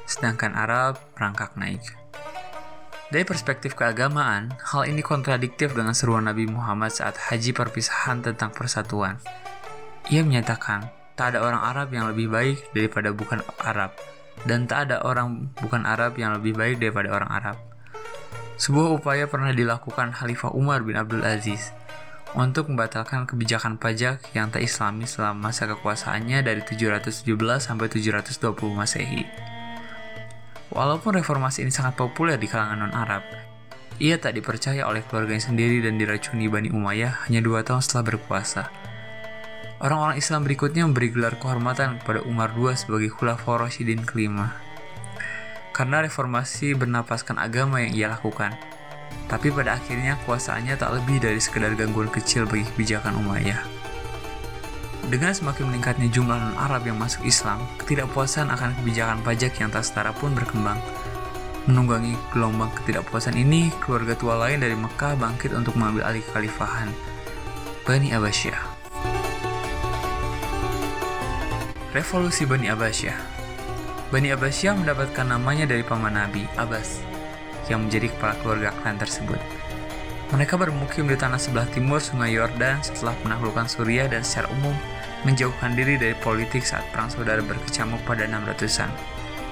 sedangkan 0.05 0.53
Arab 0.53 1.01
merangkak 1.17 1.57
naik. 1.57 1.81
Dari 3.09 3.25
perspektif 3.25 3.73
keagamaan, 3.73 4.53
hal 4.61 4.85
ini 4.85 5.01
kontradiktif 5.01 5.73
dengan 5.73 5.97
seruan 5.97 6.29
Nabi 6.29 6.45
Muhammad 6.45 6.93
saat 6.93 7.17
haji 7.17 7.57
perpisahan 7.57 8.21
tentang 8.21 8.53
persatuan. 8.53 9.17
Ia 10.13 10.21
menyatakan, 10.21 10.93
tak 11.17 11.33
ada 11.33 11.41
orang 11.41 11.65
Arab 11.65 11.89
yang 11.89 12.05
lebih 12.13 12.29
baik 12.29 12.69
daripada 12.77 13.09
bukan 13.09 13.41
Arab, 13.65 13.97
dan 14.45 14.69
tak 14.69 14.93
ada 14.93 15.01
orang 15.01 15.49
bukan 15.57 15.89
Arab 15.89 16.13
yang 16.21 16.37
lebih 16.37 16.53
baik 16.53 16.77
daripada 16.77 17.09
orang 17.09 17.33
Arab. 17.33 17.68
Sebuah 18.59 18.91
upaya 18.91 19.23
pernah 19.23 19.55
dilakukan 19.55 20.11
Khalifah 20.11 20.51
Umar 20.51 20.83
bin 20.83 20.99
Abdul 20.99 21.23
Aziz 21.23 21.71
untuk 22.35 22.67
membatalkan 22.67 23.23
kebijakan 23.23 23.79
pajak 23.79 24.19
yang 24.35 24.51
tak 24.51 24.67
islami 24.67 25.07
selama 25.07 25.47
masa 25.47 25.63
kekuasaannya 25.71 26.43
dari 26.43 26.59
717 26.67 27.23
sampai 27.63 27.87
720 27.87 28.51
Masehi. 28.75 29.23
Walaupun 30.75 31.15
reformasi 31.15 31.63
ini 31.63 31.71
sangat 31.71 31.95
populer 31.95 32.35
di 32.35 32.51
kalangan 32.51 32.83
non-Arab, 32.83 33.23
ia 33.95 34.19
tak 34.19 34.35
dipercaya 34.35 34.83
oleh 34.91 35.07
keluarganya 35.07 35.49
sendiri 35.49 35.79
dan 35.79 35.95
diracuni 35.95 36.51
Bani 36.51 36.67
Umayyah 36.67 37.31
hanya 37.31 37.39
dua 37.39 37.63
tahun 37.63 37.79
setelah 37.79 38.11
berkuasa. 38.11 38.67
Orang-orang 39.79 40.19
Islam 40.19 40.43
berikutnya 40.43 40.83
memberi 40.83 41.15
gelar 41.15 41.39
kehormatan 41.39 42.03
kepada 42.03 42.27
Umar 42.27 42.51
II 42.59 42.75
sebagai 42.75 43.07
Khulafaur 43.07 43.63
Rasyidin 43.63 44.03
kelima. 44.03 44.51
Karena 45.79 46.03
reformasi 46.03 46.75
bernapaskan 46.75 47.39
agama 47.39 47.79
yang 47.79 47.95
ia 47.95 48.07
lakukan, 48.11 48.51
tapi 49.31 49.47
pada 49.47 49.79
akhirnya 49.79 50.19
kuasaannya 50.27 50.75
tak 50.75 50.91
lebih 50.91 51.23
dari 51.23 51.39
sekedar 51.39 51.71
gangguan 51.79 52.11
kecil 52.11 52.43
bagi 52.43 52.67
kebijakan 52.67 53.15
Umayyah. 53.15 53.63
Dengan 55.07 55.31
semakin 55.31 55.71
meningkatnya 55.71 56.11
jumlah 56.11 56.35
non-Arab 56.35 56.83
yang 56.83 56.99
masuk 56.99 57.23
Islam, 57.23 57.63
ketidakpuasan 57.79 58.51
akan 58.51 58.75
kebijakan 58.83 59.23
pajak 59.23 59.55
yang 59.55 59.71
tak 59.71 59.87
setara 59.87 60.11
pun 60.11 60.35
berkembang. 60.35 60.83
Menunggangi 61.71 62.19
gelombang 62.35 62.75
ketidakpuasan 62.83 63.39
ini, 63.39 63.71
keluarga 63.79 64.19
tua 64.19 64.35
lain 64.35 64.59
dari 64.59 64.75
Mekah 64.75 65.15
bangkit 65.15 65.55
untuk 65.55 65.79
mengambil 65.79 66.11
alih 66.11 66.19
kekhalifahan. 66.27 66.91
Bani 67.87 68.11
Abbasiyah 68.11 68.61
Revolusi 71.95 72.43
Bani 72.43 72.67
Abbasiyah 72.67 73.28
Bani 74.09 74.33
Abbasiyah 74.33 74.73
mendapatkan 74.73 75.21
namanya 75.21 75.69
dari 75.69 75.85
paman 75.85 76.17
Nabi, 76.17 76.49
Abbas, 76.57 77.05
yang 77.69 77.85
menjadi 77.85 78.09
kepala 78.09 78.33
keluarga 78.41 78.73
klan 78.81 78.97
tersebut. 78.97 79.37
Mereka 80.33 80.57
bermukim 80.57 81.05
di 81.05 81.13
tanah 81.13 81.37
sebelah 81.37 81.69
timur 81.69 82.01
sungai 82.01 82.33
Yordan 82.33 82.81
setelah 82.81 83.13
menaklukkan 83.21 83.69
Suriah 83.69 84.09
dan 84.09 84.25
secara 84.25 84.49
umum 84.49 84.73
menjauhkan 85.29 85.77
diri 85.77 86.01
dari 86.01 86.17
politik 86.25 86.65
saat 86.65 86.81
perang 86.89 87.13
saudara 87.13 87.37
berkecamuk 87.45 88.01
pada 88.01 88.25
600-an. 88.25 88.89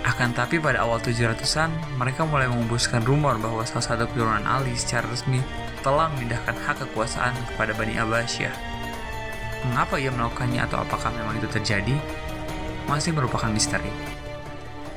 Akan 0.09 0.33
tapi 0.33 0.57
pada 0.57 0.81
awal 0.81 1.05
700-an, 1.05 1.69
mereka 2.01 2.25
mulai 2.25 2.49
mengembuskan 2.49 3.05
rumor 3.05 3.37
bahwa 3.37 3.61
salah 3.61 3.93
satu 3.93 4.09
keturunan 4.09 4.41
Ali 4.49 4.73
secara 4.73 5.05
resmi 5.05 5.37
telah 5.85 6.09
memindahkan 6.17 6.57
hak 6.65 6.81
kekuasaan 6.81 7.37
kepada 7.53 7.77
Bani 7.77 7.93
Abbasiyah. 8.01 8.57
Mengapa 9.69 10.01
ia 10.01 10.09
melakukannya 10.09 10.65
atau 10.65 10.81
apakah 10.81 11.13
memang 11.13 11.37
itu 11.37 11.45
terjadi? 11.45 11.93
Masih 12.89 13.13
merupakan 13.13 13.53
misteri. 13.53 14.16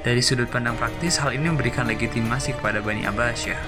Dari 0.00 0.24
sudut 0.24 0.48
pandang 0.48 0.80
praktis, 0.80 1.20
hal 1.20 1.36
ini 1.36 1.52
memberikan 1.52 1.84
legitimasi 1.84 2.56
kepada 2.56 2.80
Bani 2.80 3.04
Abbasiyah. 3.04 3.60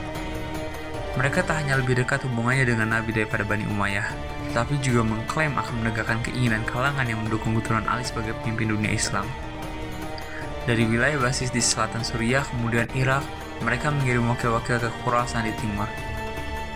Mereka 1.21 1.45
tak 1.45 1.61
hanya 1.61 1.77
lebih 1.77 2.01
dekat 2.01 2.25
hubungannya 2.25 2.73
dengan 2.73 2.89
Nabi 2.89 3.13
daripada 3.13 3.45
Bani 3.45 3.69
Umayyah, 3.69 4.09
tapi 4.57 4.81
juga 4.81 5.05
mengklaim 5.05 5.53
akan 5.53 5.85
menegakkan 5.85 6.25
keinginan 6.25 6.65
kalangan 6.65 7.05
yang 7.05 7.21
mendukung 7.21 7.53
keturunan 7.61 7.85
Ali 7.85 8.01
sebagai 8.09 8.33
pemimpin 8.41 8.73
dunia 8.73 8.97
Islam. 8.97 9.29
Dari 10.65 10.89
wilayah 10.89 11.21
basis 11.21 11.53
di 11.53 11.61
selatan 11.61 12.01
Suriah, 12.01 12.49
kemudian 12.49 12.89
Irak, 12.97 13.21
mereka 13.61 13.93
mengirim 13.93 14.25
wakil-wakil 14.33 14.81
ke 14.81 14.89
Khurasan 15.05 15.45
di 15.45 15.53
timur. 15.61 15.91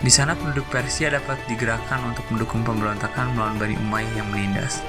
Di 0.04 0.12
sana 0.12 0.36
penduduk 0.36 0.68
Persia 0.68 1.08
dapat 1.08 1.40
digerakkan 1.48 2.04
untuk 2.04 2.28
mendukung 2.28 2.60
pemberontakan 2.60 3.32
melawan 3.32 3.56
Bani 3.56 3.80
Umayyah 3.88 4.20
yang 4.20 4.28
menindas. 4.28 4.84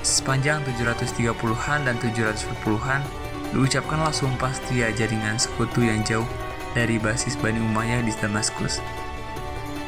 Sepanjang 0.00 0.64
730-an 0.64 1.84
dan 1.84 2.00
740-an, 2.00 3.04
diucapkanlah 3.52 4.12
sumpah 4.12 4.52
setia 4.56 4.88
jaringan 4.96 5.36
sekutu 5.36 5.84
yang 5.84 6.00
jauh 6.02 6.26
dari 6.72 6.96
basis 6.96 7.36
Bani 7.36 7.60
Umayyah 7.60 8.00
di 8.00 8.12
Damaskus. 8.16 8.80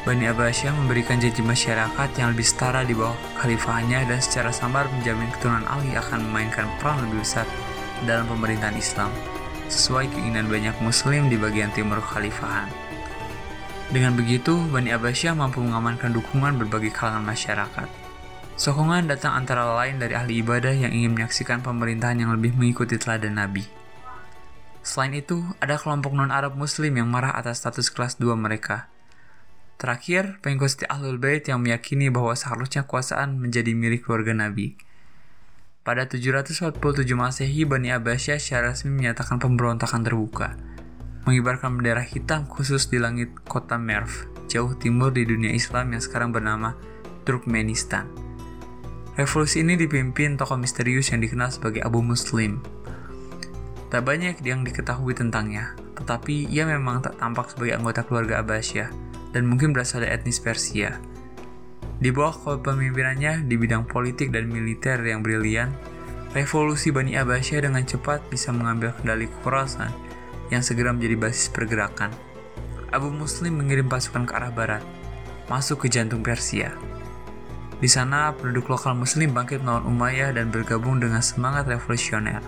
Bani 0.05 0.29
Abbasiyah 0.29 0.77
memberikan 0.77 1.17
janji 1.17 1.41
masyarakat 1.41 2.09
yang 2.21 2.37
lebih 2.37 2.45
setara 2.45 2.85
di 2.85 2.93
bawah 2.93 3.17
khalifahannya 3.41 4.05
dan 4.05 4.21
secara 4.21 4.53
samar 4.53 4.85
menjamin 4.93 5.33
keturunan 5.33 5.65
Ali 5.65 5.97
akan 5.97 6.29
memainkan 6.29 6.69
peran 6.77 7.09
lebih 7.09 7.25
besar 7.25 7.49
dalam 8.05 8.29
pemerintahan 8.29 8.77
Islam, 8.77 9.09
sesuai 9.73 10.13
keinginan 10.13 10.53
banyak 10.53 10.77
muslim 10.85 11.33
di 11.33 11.41
bagian 11.41 11.73
timur 11.73 12.05
khalifahan. 12.05 12.69
Dengan 13.89 14.13
begitu, 14.13 14.61
Bani 14.69 14.93
Abbasiyah 14.93 15.33
mampu 15.33 15.65
mengamankan 15.65 16.13
dukungan 16.13 16.61
berbagai 16.61 16.93
kalangan 16.93 17.25
masyarakat. 17.25 18.04
Sokongan 18.55 19.11
datang 19.11 19.35
antara 19.35 19.67
lain 19.75 19.99
dari 19.99 20.15
ahli 20.15 20.39
ibadah 20.39 20.71
yang 20.71 20.95
ingin 20.95 21.19
menyaksikan 21.19 21.61
pemerintahan 21.61 22.23
yang 22.23 22.31
lebih 22.31 22.55
mengikuti 22.55 22.95
teladan 22.95 23.35
Nabi. 23.35 23.67
Selain 24.85 25.17
itu, 25.17 25.43
ada 25.59 25.75
kelompok 25.75 26.15
non-Arab 26.15 26.55
Muslim 26.55 26.95
yang 26.95 27.11
marah 27.11 27.35
atas 27.35 27.65
status 27.65 27.91
kelas 27.91 28.21
2 28.21 28.31
mereka, 28.39 28.95
Terakhir, 29.75 30.39
pengikut 30.39 30.87
Ahlul 30.87 31.19
Bait 31.19 31.45
yang 31.51 31.61
meyakini 31.61 32.09
bahwa 32.09 32.33
seharusnya 32.33 32.87
kuasaan 32.87 33.43
menjadi 33.43 33.75
milik 33.75 34.07
keluarga 34.07 34.33
Nabi. 34.33 34.79
Pada 35.85 36.09
747 36.09 36.79
Masehi, 37.13 37.69
Bani 37.69 37.93
Abbasiyah 37.93 38.41
secara 38.41 38.73
resmi 38.73 38.95
menyatakan 38.95 39.37
pemberontakan 39.37 40.01
terbuka, 40.01 40.57
mengibarkan 41.29 41.77
bendera 41.77 42.01
hitam 42.01 42.49
khusus 42.49 42.89
di 42.89 42.97
langit 42.97 43.35
kota 43.45 43.77
Merv, 43.77 44.31
jauh 44.49 44.73
timur 44.79 45.13
di 45.13 45.29
dunia 45.29 45.53
Islam 45.53 45.93
yang 45.93 46.01
sekarang 46.01 46.33
bernama 46.33 46.79
Turkmenistan. 47.29 48.24
Revolusi 49.15 49.63
ini 49.63 49.79
dipimpin 49.79 50.35
tokoh 50.35 50.59
misterius 50.59 51.15
yang 51.15 51.23
dikenal 51.23 51.47
sebagai 51.55 51.87
Abu 51.87 52.03
Muslim. 52.03 52.59
Tak 53.87 54.03
banyak 54.03 54.43
yang 54.43 54.67
diketahui 54.67 55.15
tentangnya, 55.15 55.79
tetapi 55.95 56.51
ia 56.51 56.67
memang 56.67 56.99
tak 56.99 57.23
tampak 57.23 57.55
sebagai 57.55 57.79
anggota 57.79 58.03
keluarga 58.03 58.43
Abbasiyah 58.43 58.91
dan 59.31 59.47
mungkin 59.47 59.71
berasal 59.71 60.03
dari 60.03 60.19
etnis 60.19 60.43
Persia. 60.43 60.99
Di 62.03 62.11
bawah 62.11 62.59
kepemimpinannya 62.59 63.47
di 63.47 63.55
bidang 63.55 63.87
politik 63.87 64.35
dan 64.35 64.51
militer 64.51 64.99
yang 65.07 65.23
brilian, 65.23 65.71
revolusi 66.35 66.91
Bani 66.91 67.15
Abbasiyah 67.15 67.71
dengan 67.71 67.87
cepat 67.87 68.19
bisa 68.27 68.51
mengambil 68.51 68.99
kendali 68.99 69.31
Khurasan 69.31 69.95
yang 70.51 70.67
segera 70.67 70.91
menjadi 70.91 71.15
basis 71.15 71.55
pergerakan. 71.55 72.11
Abu 72.91 73.15
Muslim 73.15 73.63
mengirim 73.63 73.87
pasukan 73.87 74.27
ke 74.27 74.35
arah 74.35 74.51
barat, 74.51 74.83
masuk 75.47 75.87
ke 75.87 75.95
jantung 75.95 76.27
Persia. 76.27 76.75
Di 77.83 77.91
sana, 77.91 78.31
penduduk 78.35 78.71
lokal 78.71 78.95
Muslim 78.95 79.35
bangkit 79.35 79.61
melawan 79.61 79.85
Umayyah 79.91 80.35
dan 80.37 80.55
bergabung 80.55 81.03
dengan 81.03 81.21
semangat 81.21 81.67
revolusioner. 81.67 82.39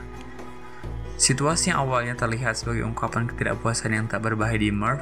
Situasi 1.16 1.72
yang 1.72 1.88
awalnya 1.88 2.12
terlihat 2.12 2.60
sebagai 2.60 2.84
ungkapan 2.84 3.24
ketidakpuasan 3.26 3.96
yang 3.96 4.04
tak 4.04 4.22
berbahaya 4.22 4.60
di 4.60 4.68
Merv, 4.68 5.00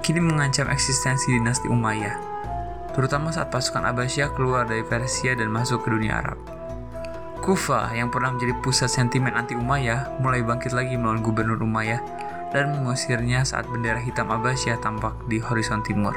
kini 0.00 0.18
mengancam 0.18 0.72
eksistensi 0.72 1.36
dinasti 1.36 1.68
Umayyah, 1.68 2.16
terutama 2.96 3.28
saat 3.28 3.52
pasukan 3.52 3.84
Abbasiyah 3.84 4.32
keluar 4.32 4.64
dari 4.64 4.82
Persia 4.82 5.36
dan 5.36 5.52
masuk 5.52 5.84
ke 5.84 5.92
dunia 5.92 6.24
Arab. 6.24 6.40
Kufa 7.40 7.92
yang 7.96 8.12
pernah 8.12 8.36
menjadi 8.36 8.52
pusat 8.60 8.92
sentimen 8.92 9.32
anti 9.32 9.56
Umayyah 9.56 10.20
mulai 10.20 10.44
bangkit 10.44 10.76
lagi 10.76 10.96
melawan 10.96 11.24
gubernur 11.24 11.56
Umayyah 11.60 12.00
dan 12.52 12.76
mengusirnya 12.76 13.46
saat 13.46 13.64
bendera 13.70 13.96
hitam 13.96 14.28
Abbasiyah 14.28 14.80
tampak 14.80 15.16
di 15.28 15.40
horizon 15.40 15.80
timur. 15.80 16.12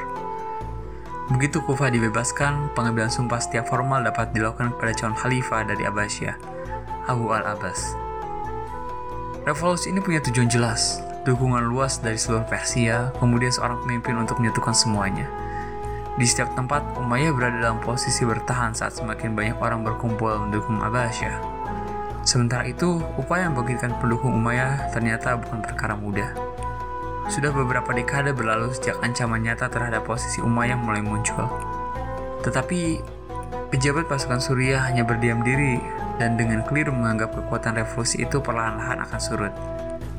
Begitu 1.24 1.64
Kufa 1.64 1.88
dibebaskan, 1.88 2.76
pengambilan 2.76 3.08
sumpah 3.08 3.40
setiap 3.40 3.72
formal 3.72 4.04
dapat 4.04 4.36
dilakukan 4.36 4.76
kepada 4.76 4.92
calon 4.92 5.16
khalifah 5.16 5.64
dari 5.64 5.88
Abbasiyah, 5.88 6.36
Abu 7.08 7.32
al-Abbas. 7.32 7.96
Revolusi 9.48 9.88
ini 9.88 10.04
punya 10.04 10.20
tujuan 10.20 10.52
jelas, 10.52 11.00
dukungan 11.24 11.64
luas 11.64 11.96
dari 12.04 12.20
seluruh 12.20 12.44
Persia, 12.44 13.08
kemudian 13.16 13.48
seorang 13.48 13.80
pemimpin 13.80 14.20
untuk 14.20 14.36
menyatukan 14.36 14.76
semuanya. 14.76 15.24
Di 16.20 16.28
setiap 16.28 16.52
tempat, 16.60 16.84
Umayyah 17.00 17.32
berada 17.32 17.56
dalam 17.56 17.80
posisi 17.80 18.28
bertahan 18.28 18.76
saat 18.76 18.92
semakin 18.92 19.32
banyak 19.32 19.56
orang 19.64 19.80
berkumpul 19.80 20.28
mendukung 20.28 20.76
Abbasiyah. 20.84 21.40
Sementara 22.20 22.68
itu, 22.68 23.00
upaya 23.16 23.48
membangkitkan 23.48 23.96
pendukung 23.96 24.36
Umayyah 24.36 24.92
ternyata 24.92 25.40
bukan 25.40 25.64
perkara 25.64 25.96
mudah. 25.96 26.43
Sudah 27.24 27.48
beberapa 27.56 27.88
dekade 27.96 28.36
berlalu 28.36 28.68
sejak 28.76 29.00
ancaman 29.00 29.40
nyata 29.40 29.72
terhadap 29.72 30.04
posisi 30.04 30.44
Umayyah 30.44 30.76
mulai 30.76 31.00
muncul. 31.00 31.48
Tetapi, 32.44 33.00
pejabat 33.72 34.04
pasukan 34.12 34.44
Suriah 34.44 34.84
hanya 34.84 35.08
berdiam 35.08 35.40
diri 35.40 35.80
dan 36.20 36.36
dengan 36.36 36.60
keliru 36.68 36.92
menganggap 36.92 37.32
kekuatan 37.32 37.80
revolusi 37.80 38.20
itu 38.20 38.44
perlahan-lahan 38.44 39.00
akan 39.08 39.20
surut. 39.20 39.54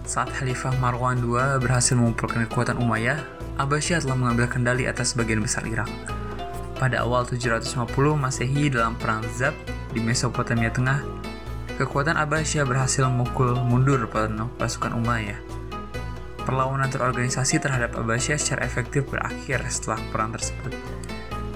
Saat 0.05 0.33
Khalifah 0.33 0.73
Marwan 0.81 1.21
II 1.21 1.61
berhasil 1.61 1.93
mengumpulkan 1.93 2.49
kekuatan 2.49 2.81
Umayyah, 2.81 3.21
Abbasiyah 3.61 4.01
telah 4.01 4.17
mengambil 4.17 4.49
kendali 4.49 4.89
atas 4.89 5.13
sebagian 5.13 5.45
besar 5.45 5.61
Irak. 5.69 5.87
Pada 6.75 7.05
awal 7.05 7.29
750 7.29 7.85
Masehi 8.17 8.67
dalam 8.67 8.97
Perang 8.97 9.23
Zab 9.29 9.53
di 9.93 10.01
Mesopotamia 10.01 10.73
Tengah, 10.73 11.05
kekuatan 11.77 12.17
Abbasiyah 12.17 12.65
berhasil 12.65 13.05
memukul 13.05 13.53
mundur 13.61 14.09
pasukan 14.57 14.97
Umayyah. 14.97 15.44
Perlawanan 16.45 16.93
terorganisasi 16.93 17.57
terhadap 17.57 17.97
Abbasiyah 17.97 18.37
secara 18.37 18.69
efektif 18.69 19.09
berakhir 19.09 19.65
setelah 19.65 19.97
perang 20.13 20.29
tersebut. 20.29 20.77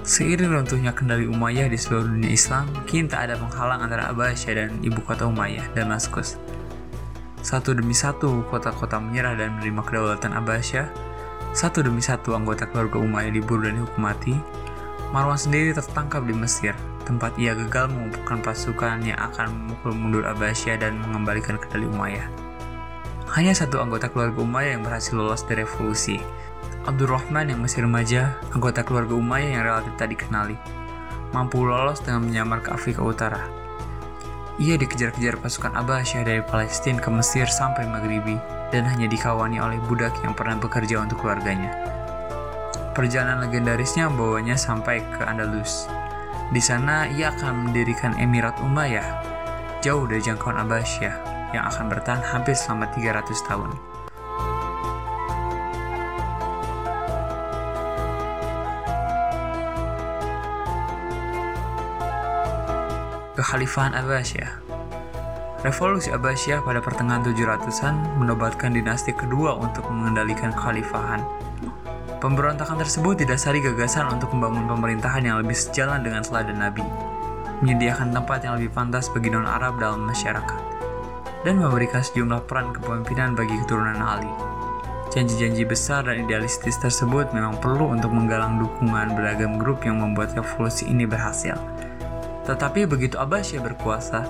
Seiring 0.02 0.50
runtuhnya 0.50 0.90
kendali 0.90 1.30
Umayyah 1.30 1.70
di 1.70 1.78
seluruh 1.78 2.10
dunia 2.10 2.34
Islam, 2.34 2.66
kini 2.90 3.06
tak 3.06 3.30
ada 3.30 3.38
penghalang 3.38 3.86
antara 3.86 4.10
Abbasiyah 4.10 4.66
dan 4.66 4.70
ibu 4.82 4.98
kota 5.06 5.30
Umayyah, 5.30 5.70
Damaskus. 5.78 6.42
Satu 7.38 7.70
demi 7.70 7.94
satu, 7.94 8.42
kota-kota 8.50 8.98
menyerah 8.98 9.38
dan 9.38 9.62
menerima 9.62 9.80
kedaulatan 9.86 10.34
Abbasiyah, 10.34 10.90
satu 11.54 11.86
demi 11.86 12.02
satu 12.02 12.34
anggota 12.34 12.66
keluarga 12.66 12.98
Umayyah 12.98 13.30
dibunuh 13.30 13.70
dan 13.70 13.78
dihukum 13.78 14.02
mati, 14.02 14.34
Marwan 15.14 15.38
sendiri 15.38 15.70
tertangkap 15.70 16.26
di 16.26 16.34
Mesir, 16.34 16.74
tempat 17.06 17.34
ia 17.38 17.54
gagal 17.54 17.94
mengumpulkan 17.94 18.42
pasukan 18.42 19.06
yang 19.06 19.18
akan 19.18 19.54
memukul 19.54 19.94
mundur 19.94 20.26
Abbasiyah 20.26 20.82
dan 20.82 20.98
mengembalikan 20.98 21.54
kendali 21.62 21.86
Umayyah. 21.86 22.49
Hanya 23.30 23.54
satu 23.54 23.78
anggota 23.78 24.10
keluarga 24.10 24.42
Umayyah 24.42 24.74
yang 24.74 24.82
berhasil 24.82 25.14
lolos 25.14 25.46
dari 25.46 25.62
revolusi, 25.62 26.18
Abdurrahman 26.82 27.46
yang 27.54 27.62
masih 27.62 27.86
remaja, 27.86 28.34
anggota 28.50 28.82
keluarga 28.82 29.14
Umayyah 29.14 29.50
yang 29.54 29.62
relatif 29.70 29.94
tak 29.94 30.10
dikenali, 30.10 30.58
mampu 31.30 31.62
lolos 31.62 32.02
dengan 32.02 32.26
menyamar 32.26 32.58
ke 32.58 32.74
Afrika 32.74 33.06
Utara. 33.06 33.38
Ia 34.58 34.74
dikejar-kejar 34.74 35.38
pasukan 35.38 35.78
Abbasiyah 35.78 36.26
dari 36.26 36.42
Palestina 36.42 36.98
ke 36.98 37.06
Mesir 37.06 37.46
sampai 37.46 37.86
Maghribi, 37.86 38.34
dan 38.74 38.82
hanya 38.82 39.06
dikawani 39.06 39.62
oleh 39.62 39.78
budak 39.86 40.10
yang 40.26 40.34
pernah 40.34 40.58
bekerja 40.58 40.98
untuk 40.98 41.22
keluarganya. 41.22 41.70
Perjalanan 42.98 43.46
legendarisnya 43.46 44.10
membawanya 44.10 44.58
sampai 44.58 45.06
ke 45.14 45.22
Andalus. 45.22 45.86
Di 46.50 46.58
sana 46.58 47.06
ia 47.06 47.30
akan 47.30 47.70
mendirikan 47.70 48.18
Emirat 48.18 48.58
Umayyah, 48.58 49.22
jauh 49.86 50.10
dari 50.10 50.18
jangkauan 50.18 50.58
Abbasiyah, 50.66 51.39
yang 51.50 51.66
akan 51.66 51.90
bertahan 51.90 52.22
hampir 52.22 52.54
selama 52.54 52.86
300 52.94 53.48
tahun. 53.48 53.70
Kekhalifahan 63.40 63.96
Abbasiyah 63.96 64.52
Revolusi 65.60 66.08
Abbasiyah 66.12 66.64
pada 66.64 66.80
pertengahan 66.80 67.20
700-an 67.20 68.20
menobatkan 68.20 68.72
dinasti 68.72 69.12
kedua 69.12 69.56
untuk 69.56 69.88
mengendalikan 69.92 70.52
khalifahan. 70.52 71.20
Pemberontakan 72.20 72.80
tersebut 72.80 73.20
didasari 73.20 73.64
gagasan 73.64 74.08
untuk 74.12 74.32
membangun 74.36 74.68
pemerintahan 74.68 75.24
yang 75.24 75.36
lebih 75.40 75.56
sejalan 75.56 76.04
dengan 76.04 76.20
teladan 76.20 76.60
Nabi, 76.60 76.84
menyediakan 77.64 78.12
tempat 78.12 78.44
yang 78.44 78.60
lebih 78.60 78.72
pantas 78.72 79.08
bagi 79.12 79.32
non-Arab 79.32 79.80
dalam 79.80 80.04
masyarakat, 80.04 80.60
dan 81.44 81.60
memberikan 81.60 82.04
sejumlah 82.04 82.44
peran 82.44 82.76
kepemimpinan 82.76 83.32
bagi 83.32 83.56
keturunan 83.64 84.00
Ali. 84.00 84.30
Janji-janji 85.10 85.66
besar 85.66 86.06
dan 86.06 86.22
idealistis 86.22 86.78
tersebut 86.78 87.34
memang 87.34 87.58
perlu 87.58 87.90
untuk 87.90 88.14
menggalang 88.14 88.62
dukungan 88.62 89.18
beragam 89.18 89.58
grup 89.58 89.82
yang 89.82 89.98
membuat 89.98 90.38
revolusi 90.38 90.86
ini 90.86 91.02
berhasil. 91.02 91.58
Tetapi 92.46 92.86
begitu 92.86 93.18
Abbasiyah 93.18 93.58
berkuasa, 93.58 94.22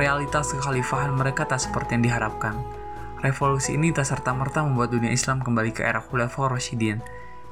realitas 0.00 0.56
kekhalifahan 0.56 1.12
mereka 1.12 1.44
tak 1.44 1.60
seperti 1.60 2.00
yang 2.00 2.04
diharapkan. 2.08 2.56
Revolusi 3.20 3.76
ini 3.76 3.92
tak 3.92 4.08
serta-merta 4.08 4.64
membuat 4.64 4.92
dunia 4.92 5.12
Islam 5.12 5.44
kembali 5.44 5.76
ke 5.76 5.84
era 5.84 6.00
Khulafaur 6.00 6.56
Rasyidin, 6.56 7.04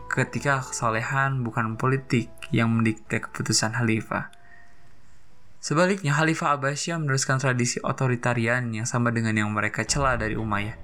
ketika 0.08 0.60
kesalehan 0.60 1.40
bukan 1.44 1.80
politik 1.80 2.28
yang 2.52 2.72
mendikte 2.72 3.20
keputusan 3.20 3.72
khalifah. 3.76 4.28
Sebaliknya, 5.62 6.10
Khalifah 6.10 6.58
Abbasiyah 6.58 6.98
meneruskan 6.98 7.38
tradisi 7.38 7.78
otoritarian 7.86 8.74
yang 8.74 8.82
sama 8.82 9.14
dengan 9.14 9.38
yang 9.38 9.54
mereka 9.54 9.86
cela 9.86 10.18
dari 10.18 10.34
Umayyah. 10.34 10.74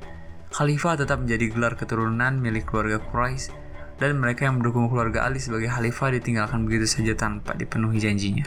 Khalifah 0.54 1.02
tetap 1.02 1.18
menjadi 1.18 1.50
gelar 1.50 1.74
keturunan 1.74 2.38
milik 2.38 2.70
keluarga 2.70 3.02
Quraisy 3.02 3.50
dan 3.98 4.22
mereka 4.22 4.46
yang 4.46 4.62
mendukung 4.62 4.86
keluarga 4.86 5.26
Ali 5.26 5.42
sebagai 5.42 5.66
khalifah 5.66 6.14
ditinggalkan 6.14 6.62
begitu 6.62 6.86
saja 6.86 7.18
tanpa 7.18 7.58
dipenuhi 7.58 7.98
janjinya. 7.98 8.46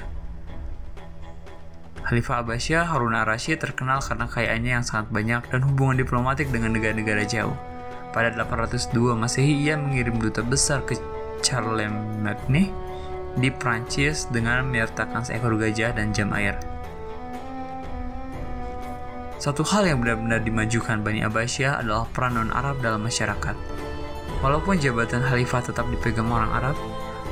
Khalifah 2.08 2.48
Abbasiyah 2.48 2.88
Harun 2.88 3.12
al-Rashid 3.12 3.60
terkenal 3.60 4.00
karena 4.00 4.32
kekayaannya 4.32 4.72
yang 4.80 4.86
sangat 4.88 5.12
banyak 5.12 5.44
dan 5.52 5.68
hubungan 5.68 6.00
diplomatik 6.00 6.48
dengan 6.48 6.72
negara-negara 6.72 7.28
jauh. 7.28 7.60
Pada 8.16 8.32
802 8.32 9.20
Masehi 9.20 9.68
ia 9.68 9.76
mengirim 9.76 10.16
duta 10.16 10.40
besar 10.48 10.80
ke 10.88 10.96
Charlemagne 11.44 12.72
di 13.40 13.54
Prancis 13.54 14.28
dengan 14.28 14.68
menyertakan 14.68 15.24
seekor 15.24 15.56
gajah 15.56 15.96
dan 15.96 16.12
jam 16.12 16.32
air. 16.36 16.58
Satu 19.42 19.66
hal 19.66 19.90
yang 19.90 20.04
benar-benar 20.04 20.46
dimajukan 20.46 21.02
Bani 21.02 21.26
Abbasiyah 21.26 21.82
adalah 21.82 22.06
peran 22.12 22.38
non-Arab 22.38 22.84
dalam 22.84 23.02
masyarakat. 23.02 23.58
Walaupun 24.42 24.78
jabatan 24.78 25.26
khalifah 25.26 25.66
tetap 25.66 25.90
dipegang 25.90 26.30
orang 26.30 26.52
Arab, 26.54 26.78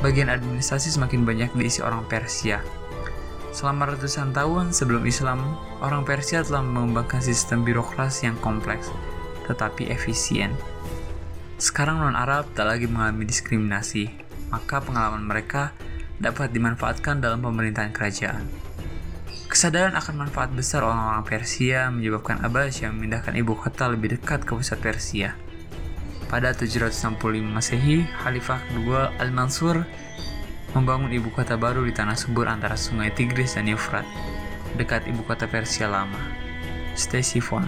bagian 0.01 0.29
administrasi 0.29 0.89
semakin 0.89 1.21
banyak 1.21 1.53
diisi 1.53 1.85
orang 1.85 2.01
Persia, 2.09 2.61
Selama 3.49 3.89
ratusan 3.89 4.29
tahun 4.29 4.69
sebelum 4.69 5.09
Islam, 5.09 5.41
orang 5.81 6.05
Persia 6.05 6.45
telah 6.45 6.61
mengembangkan 6.61 7.17
sistem 7.17 7.65
birokrasi 7.65 8.29
yang 8.29 8.37
kompleks, 8.45 8.93
tetapi 9.49 9.89
efisien. 9.89 10.53
Sekarang 11.57 11.99
non-Arab 11.99 12.45
tak 12.53 12.69
lagi 12.69 12.85
mengalami 12.85 13.25
diskriminasi, 13.25 14.05
maka 14.53 14.79
pengalaman 14.79 15.25
mereka 15.25 15.73
dapat 16.19 16.51
dimanfaatkan 16.51 17.23
dalam 17.23 17.39
pemerintahan 17.39 17.95
kerajaan. 17.95 18.43
Kesadaran 19.49 19.97
akan 19.97 20.29
manfaat 20.29 20.53
besar 20.53 20.85
orang-orang 20.85 21.25
Persia 21.25 21.89
menyebabkan 21.89 22.37
Abbas 22.45 22.85
yang 22.85 22.93
memindahkan 22.93 23.33
ibu 23.33 23.57
kota 23.57 23.89
lebih 23.89 24.13
dekat 24.19 24.45
ke 24.45 24.53
pusat 24.53 24.77
Persia. 24.77 25.33
Pada 26.29 26.53
765 26.53 27.17
Masehi, 27.41 28.05
Khalifah 28.21 28.61
kedua 28.69 29.09
Al-Mansur 29.17 29.81
membangun 30.77 31.09
ibu 31.09 31.33
kota 31.33 31.57
baru 31.57 31.81
di 31.81 31.89
tanah 31.89 32.13
subur 32.13 32.45
antara 32.45 32.77
sungai 32.77 33.09
Tigris 33.09 33.57
dan 33.57 33.65
Euphrat, 33.65 34.05
dekat 34.77 35.09
ibu 35.09 35.25
kota 35.25 35.49
Persia 35.49 35.89
lama, 35.89 36.21
Ctesiphon. 36.93 37.65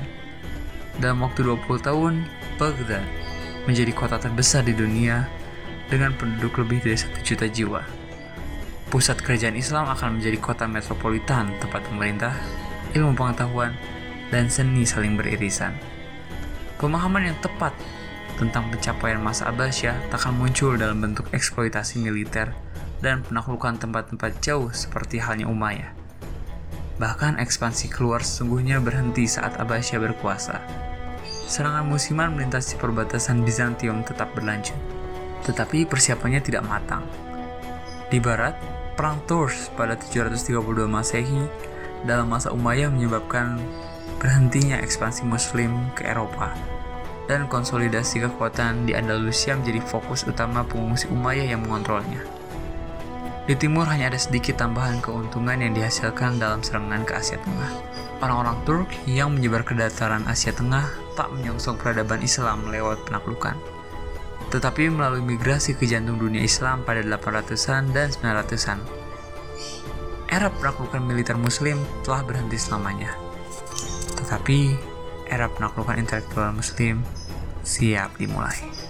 Dalam 1.01 1.25
waktu 1.25 1.41
20 1.41 1.65
tahun, 1.81 2.13
Baghdad 2.61 3.01
menjadi 3.65 3.89
kota 3.89 4.21
terbesar 4.21 4.61
di 4.61 4.77
dunia 4.77 5.25
dengan 5.89 6.13
penduduk 6.13 6.61
lebih 6.61 6.85
dari 6.85 6.97
satu 7.01 7.17
juta 7.25 7.49
jiwa. 7.49 8.00
Pusat 8.91 9.23
kerajaan 9.23 9.56
Islam 9.56 9.88
akan 9.88 10.19
menjadi 10.19 10.36
kota 10.43 10.67
metropolitan 10.67 11.47
tempat 11.63 11.80
pemerintah, 11.88 12.36
ilmu 12.91 13.15
pengetahuan, 13.15 13.72
dan 14.36 14.51
seni 14.51 14.84
saling 14.84 15.15
beririsan. 15.15 15.72
Pemahaman 16.76 17.32
yang 17.32 17.39
tepat 17.39 17.72
tentang 18.36 18.68
pencapaian 18.68 19.24
masa 19.24 19.47
Abbasiyah 19.47 19.95
tak 20.11 20.28
akan 20.28 20.43
muncul 20.43 20.76
dalam 20.76 20.99
bentuk 20.99 21.32
eksploitasi 21.32 22.03
militer 22.03 22.51
dan 22.99 23.24
penaklukan 23.24 23.80
tempat-tempat 23.80 24.43
jauh 24.43 24.68
seperti 24.76 25.24
halnya 25.24 25.47
Umayyah. 25.47 25.95
Bahkan 26.99 27.39
ekspansi 27.39 27.88
keluar 27.95 28.20
sesungguhnya 28.20 28.84
berhenti 28.84 29.24
saat 29.24 29.55
Abbasiyah 29.55 30.03
berkuasa. 30.03 30.59
Serangan 31.47 31.88
musiman 31.88 32.36
melintasi 32.36 32.76
perbatasan 32.76 33.47
Bizantium 33.47 34.03
tetap 34.03 34.36
berlanjut, 34.36 34.76
tetapi 35.47 35.88
persiapannya 35.88 36.43
tidak 36.43 36.68
matang. 36.68 37.07
Di 38.11 38.20
barat, 38.20 38.80
Perang 39.02 39.18
Tours 39.26 39.74
pada 39.74 39.97
732 39.97 40.62
Masehi 40.86 41.49
dalam 42.06 42.30
masa 42.30 42.54
Umayyah 42.54 42.93
menyebabkan 42.93 43.58
berhentinya 44.22 44.78
ekspansi 44.78 45.26
Muslim 45.26 45.74
ke 45.97 46.06
Eropa 46.06 46.54
dan 47.26 47.49
konsolidasi 47.49 48.22
kekuatan 48.22 48.86
di 48.86 48.93
Andalusia 48.93 49.58
menjadi 49.58 49.82
fokus 49.89 50.22
utama 50.30 50.62
pengungsi 50.62 51.10
Umayyah 51.10 51.49
yang 51.49 51.66
mengontrolnya. 51.66 52.22
Di 53.49 53.58
timur 53.58 53.89
hanya 53.89 54.14
ada 54.14 54.22
sedikit 54.22 54.62
tambahan 54.62 55.02
keuntungan 55.02 55.58
yang 55.58 55.74
dihasilkan 55.74 56.38
dalam 56.38 56.62
serangan 56.62 57.02
ke 57.02 57.18
Asia 57.18 57.41
Tengah. 57.41 57.74
Orang-orang 58.22 58.58
Turk 58.70 58.89
yang 59.10 59.34
menyebar 59.34 59.66
ke 59.66 59.74
dataran 59.74 60.30
Asia 60.30 60.54
Tengah 60.54 60.86
tak 61.18 61.34
menyongsong 61.34 61.82
peradaban 61.82 62.22
Islam 62.22 62.70
lewat 62.70 63.02
penaklukan. 63.10 63.80
Tetapi 64.52 64.91
melalui 64.91 65.24
migrasi 65.24 65.80
ke 65.80 65.88
jantung 65.88 66.20
dunia 66.20 66.43
Islam 66.43 66.84
pada 66.84 66.99
800-an 66.99 67.95
dan 67.95 68.12
900-an. 68.12 68.80
Era 70.28 70.52
penaklukan 70.52 70.99
militer 70.99 71.39
muslim 71.39 71.80
telah 72.04 72.24
berhenti 72.28 72.60
selamanya. 72.60 73.16
Tetapi 74.20 74.76
era 75.32 75.47
penaklukan 75.47 75.95
intelektual 75.95 76.52
muslim 76.52 76.99
siap 77.64 78.20
dimulai. 78.20 78.80